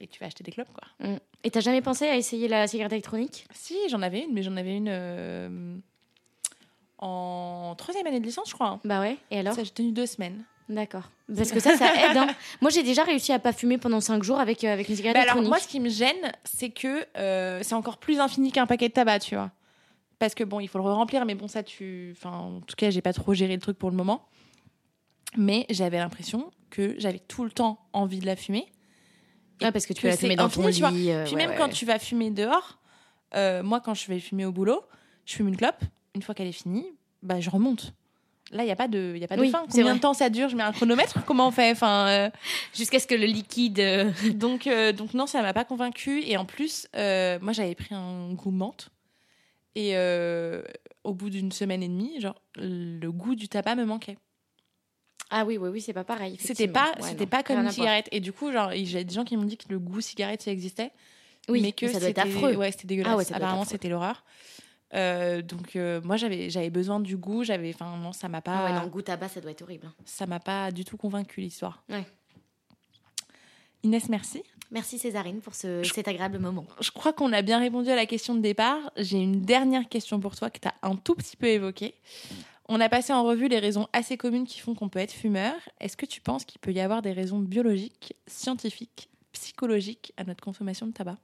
[0.00, 0.86] et tu vas acheter des clopes, quoi.
[1.08, 1.16] Mm.
[1.42, 3.46] Et t'as jamais pensé à essayer la cigarette électronique?
[3.52, 5.76] Si, j'en avais une, mais j'en avais une euh,
[6.98, 8.68] en troisième année de licence, je crois.
[8.68, 8.80] hein.
[8.84, 10.44] Bah ouais, et alors Ça, j'ai tenu deux semaines.
[10.68, 11.10] D'accord.
[11.34, 12.16] Parce que ça, ça aide.
[12.16, 12.26] hein.
[12.60, 15.14] Moi, j'ai déjà réussi à pas fumer pendant 5 jours avec, euh, avec une cigarette
[15.16, 15.48] Bah alors, électronique.
[15.48, 18.92] moi, ce qui me gêne, c'est que euh, c'est encore plus infini qu'un paquet de
[18.92, 19.50] tabac, tu vois.
[20.18, 22.14] Parce que bon, il faut le remplir, mais bon, ça, tu.
[22.16, 24.26] Enfin, en tout cas, j'ai pas trop géré le truc pour le moment.
[25.36, 28.66] Mais j'avais l'impression que j'avais tout le temps envie de la fumer.
[29.62, 30.90] Ah, parce que tu que vas la c'est fumer dans ton infini, tu vois.
[30.90, 31.10] lit.
[31.12, 31.72] euh, Puis ouais, même ouais, quand ouais.
[31.72, 32.78] tu vas fumer dehors,
[33.34, 34.82] euh, moi, quand je vais fumer au boulot,
[35.24, 35.82] je fume une clope.
[36.14, 36.86] Une fois qu'elle est finie,
[37.22, 37.92] bah, je remonte.
[38.50, 39.66] Là, il n'y a pas de, y a pas de Oui, fin.
[39.70, 40.48] Combien de temps ça dure?
[40.48, 41.22] Je mets un chronomètre?
[41.26, 41.70] Comment on fait?
[41.70, 42.30] Enfin, euh,
[42.74, 43.78] Jusqu'à ce que le liquide.
[43.78, 46.22] euh, donc, euh, donc, non, ça m'a pas convaincue.
[46.24, 48.88] Et en plus, moi, j'avais pris un goût menthe.
[49.74, 49.94] Et
[51.04, 54.16] au bout d'une semaine et demie, genre, le goût du tabac me manquait.
[55.30, 56.36] Ah oui, oui, oui, c'est pas pareil.
[56.40, 58.08] C'était pas, Ouais, c'était non, pas comme une cigarette.
[58.12, 60.50] Et du coup, genre, j'ai des gens qui m'ont dit que le goût cigarette, ça
[60.50, 60.90] existait.
[61.50, 62.54] Oui, mais que ça doit être c'était- affreux.
[62.56, 63.12] Ouais, c'était dégueulasse.
[63.12, 64.24] Ah ouais, Apparemment, c'était l'horreur.
[64.94, 68.56] Euh, donc euh, moi j'avais j'avais besoin du goût, j'avais enfin non, ça m'a pas
[68.56, 69.86] Ah ouais, non, goût tabac, ça doit être horrible.
[69.86, 69.94] hein.
[70.06, 71.82] ça m'a pas du tout convaincu l'histoire.
[71.90, 72.06] Ouais.
[73.82, 74.42] Inès, merci.
[74.70, 76.66] Merci Césarine pour ce, cet agréable moment.
[76.80, 78.78] Je crois qu'on a bien répondu à la question de départ.
[78.96, 81.94] J'ai une dernière question pour toi que tu as un tout petit peu évoquée.
[82.68, 85.54] On a passé en revue les raisons assez communes qui font qu'on peut être fumeur.
[85.80, 90.42] Est-ce que tu penses qu'il peut y avoir des raisons biologiques, scientifiques, psychologiques à notre
[90.44, 91.16] consommation de tabac?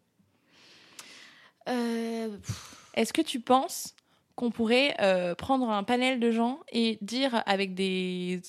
[1.69, 3.95] Euh, pff, Est-ce que tu penses
[4.37, 8.41] qu'on pourrait euh, prendre un panel de gens et dire avec des,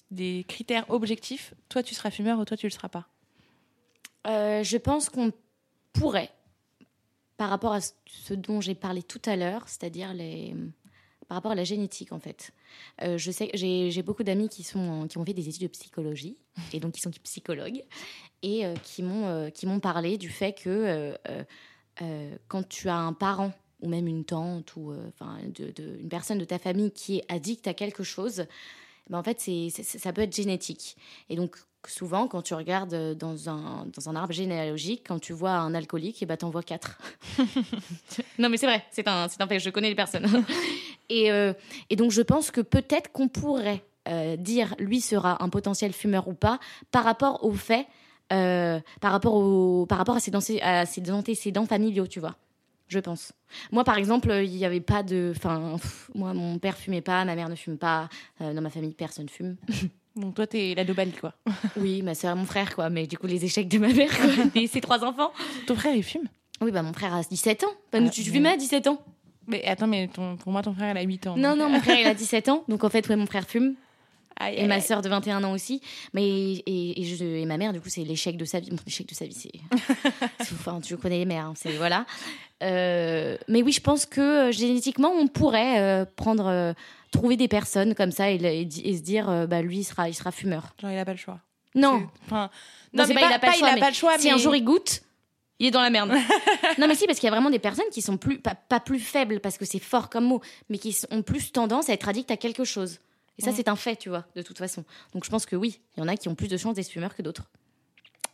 [0.47, 3.07] critères objectifs, toi tu seras fumeur ou toi tu le seras pas?
[4.27, 5.31] Euh, je pense qu'on
[5.93, 6.31] pourrait,
[7.37, 10.55] par rapport à ce dont j'ai parlé tout à l'heure, c'est-à-dire les
[11.27, 12.51] par rapport à la génétique en fait.
[13.01, 16.37] Euh, je sais, j'ai beaucoup d'amis qui sont qui ont fait des études de psychologie
[16.71, 17.83] et donc qui sont psychologues
[18.43, 21.17] et qui m'ont qui m'ont parlé du fait que
[22.47, 23.53] quand tu as un parent
[23.86, 27.17] ou même une tante ou euh, enfin de, de- une personne de ta famille qui
[27.19, 28.45] est addict à quelque chose,
[29.09, 30.97] ben en fait c'est ça peut être génétique
[31.29, 31.55] et donc
[31.88, 35.75] souvent quand tu regardes euh, dans un dans un arbre généalogique quand tu vois un
[35.75, 36.97] alcoolique et ben t'en vois quatre.
[38.39, 40.25] non mais c'est vrai c'est un c'est un fait je connais les personnes
[41.09, 41.53] et euh,
[41.89, 46.27] et donc je pense que peut-être qu'on pourrait euh, dire lui sera un potentiel fumeur
[46.27, 46.59] ou pas
[46.91, 47.88] par rapport au fait
[48.33, 52.36] euh, par, rapport au, par rapport à ses, à ses antécédents familiaux, tu vois.
[52.88, 53.33] Je pense.
[53.71, 55.33] Moi, par exemple, il n'y avait pas de.
[55.36, 55.77] Enfin,
[56.13, 58.09] moi, mon père fumait pas, ma mère ne fume pas.
[58.41, 59.55] Euh, dans ma famille, personne fume.
[60.15, 61.33] Donc, toi, t'es la nobel, quoi.
[61.77, 62.89] oui, ma soeur, mon frère, quoi.
[62.89, 64.27] Mais du coup, les échecs de ma mère, quoi.
[64.55, 65.31] et ses trois enfants?
[65.67, 66.27] Ton frère, il fume?
[66.61, 67.73] Oui, bah, mon frère a 17 ans.
[67.91, 69.01] Bah, ah, tu fumais à 17 ans
[69.47, 71.38] mais attends, mais ton, pour moi, ton frère, il a 8 ans.
[71.38, 72.63] Non, non, mon frère, il a 17 ans.
[72.67, 73.75] Donc, en fait, ouais, mon frère fume.
[74.41, 75.81] Et ma sœur de 21 ans aussi.
[76.13, 78.69] Mais, et, et, je, et ma mère, du coup, c'est l'échec de sa vie.
[78.86, 79.51] l'échec de sa vie, c'est.
[80.53, 81.71] enfin, tu connais les mères, hein, c'est.
[81.73, 82.05] Voilà.
[82.63, 86.73] Euh, mais oui, je pense que euh, génétiquement, on pourrait euh, prendre.
[87.11, 90.31] trouver des personnes comme ça et, et, se dire, bah, lui, il sera, il sera
[90.31, 90.73] fumeur.
[90.81, 91.39] Genre, il n'a pas le choix.
[91.75, 92.07] Non.
[92.25, 92.49] Enfin,
[92.93, 94.17] non, pas, il n'a pas, pas, le choix.
[94.17, 95.01] Si un jour il goûte,
[95.59, 96.09] il est dans la merde.
[96.77, 98.99] non, mais si, parce qu'il y a vraiment des personnes qui sont plus, pas, plus
[98.99, 102.31] faibles, parce que c'est fort comme mot, mais qui ont plus tendance à être addictes
[102.31, 102.99] à quelque chose.
[103.38, 104.86] Et ça, c'est un fait, tu vois, de toute façon.
[105.13, 106.89] Donc je pense que oui, il y en a qui ont plus de chances d'être
[106.89, 107.51] fumeurs que d'autres.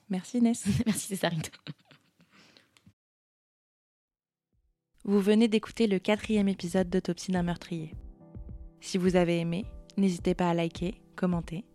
[0.10, 0.64] Merci Inès.
[0.86, 1.42] Merci Césarine.
[5.04, 7.96] Vous venez d'écouter le quatrième épisode d'Autopsie d'un meurtrier.
[8.80, 9.66] Si vous avez aimé,
[9.98, 11.66] n'hésitez pas à liker, commenter,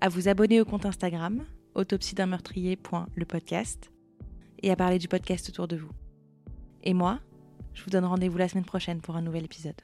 [0.00, 2.30] à vous abonner au compte Instagram autopsie d'un
[4.62, 5.90] et à parler du podcast autour de vous.
[6.82, 7.20] Et moi,
[7.74, 9.80] je vous donne rendez-vous la semaine prochaine pour un nouvel épisode.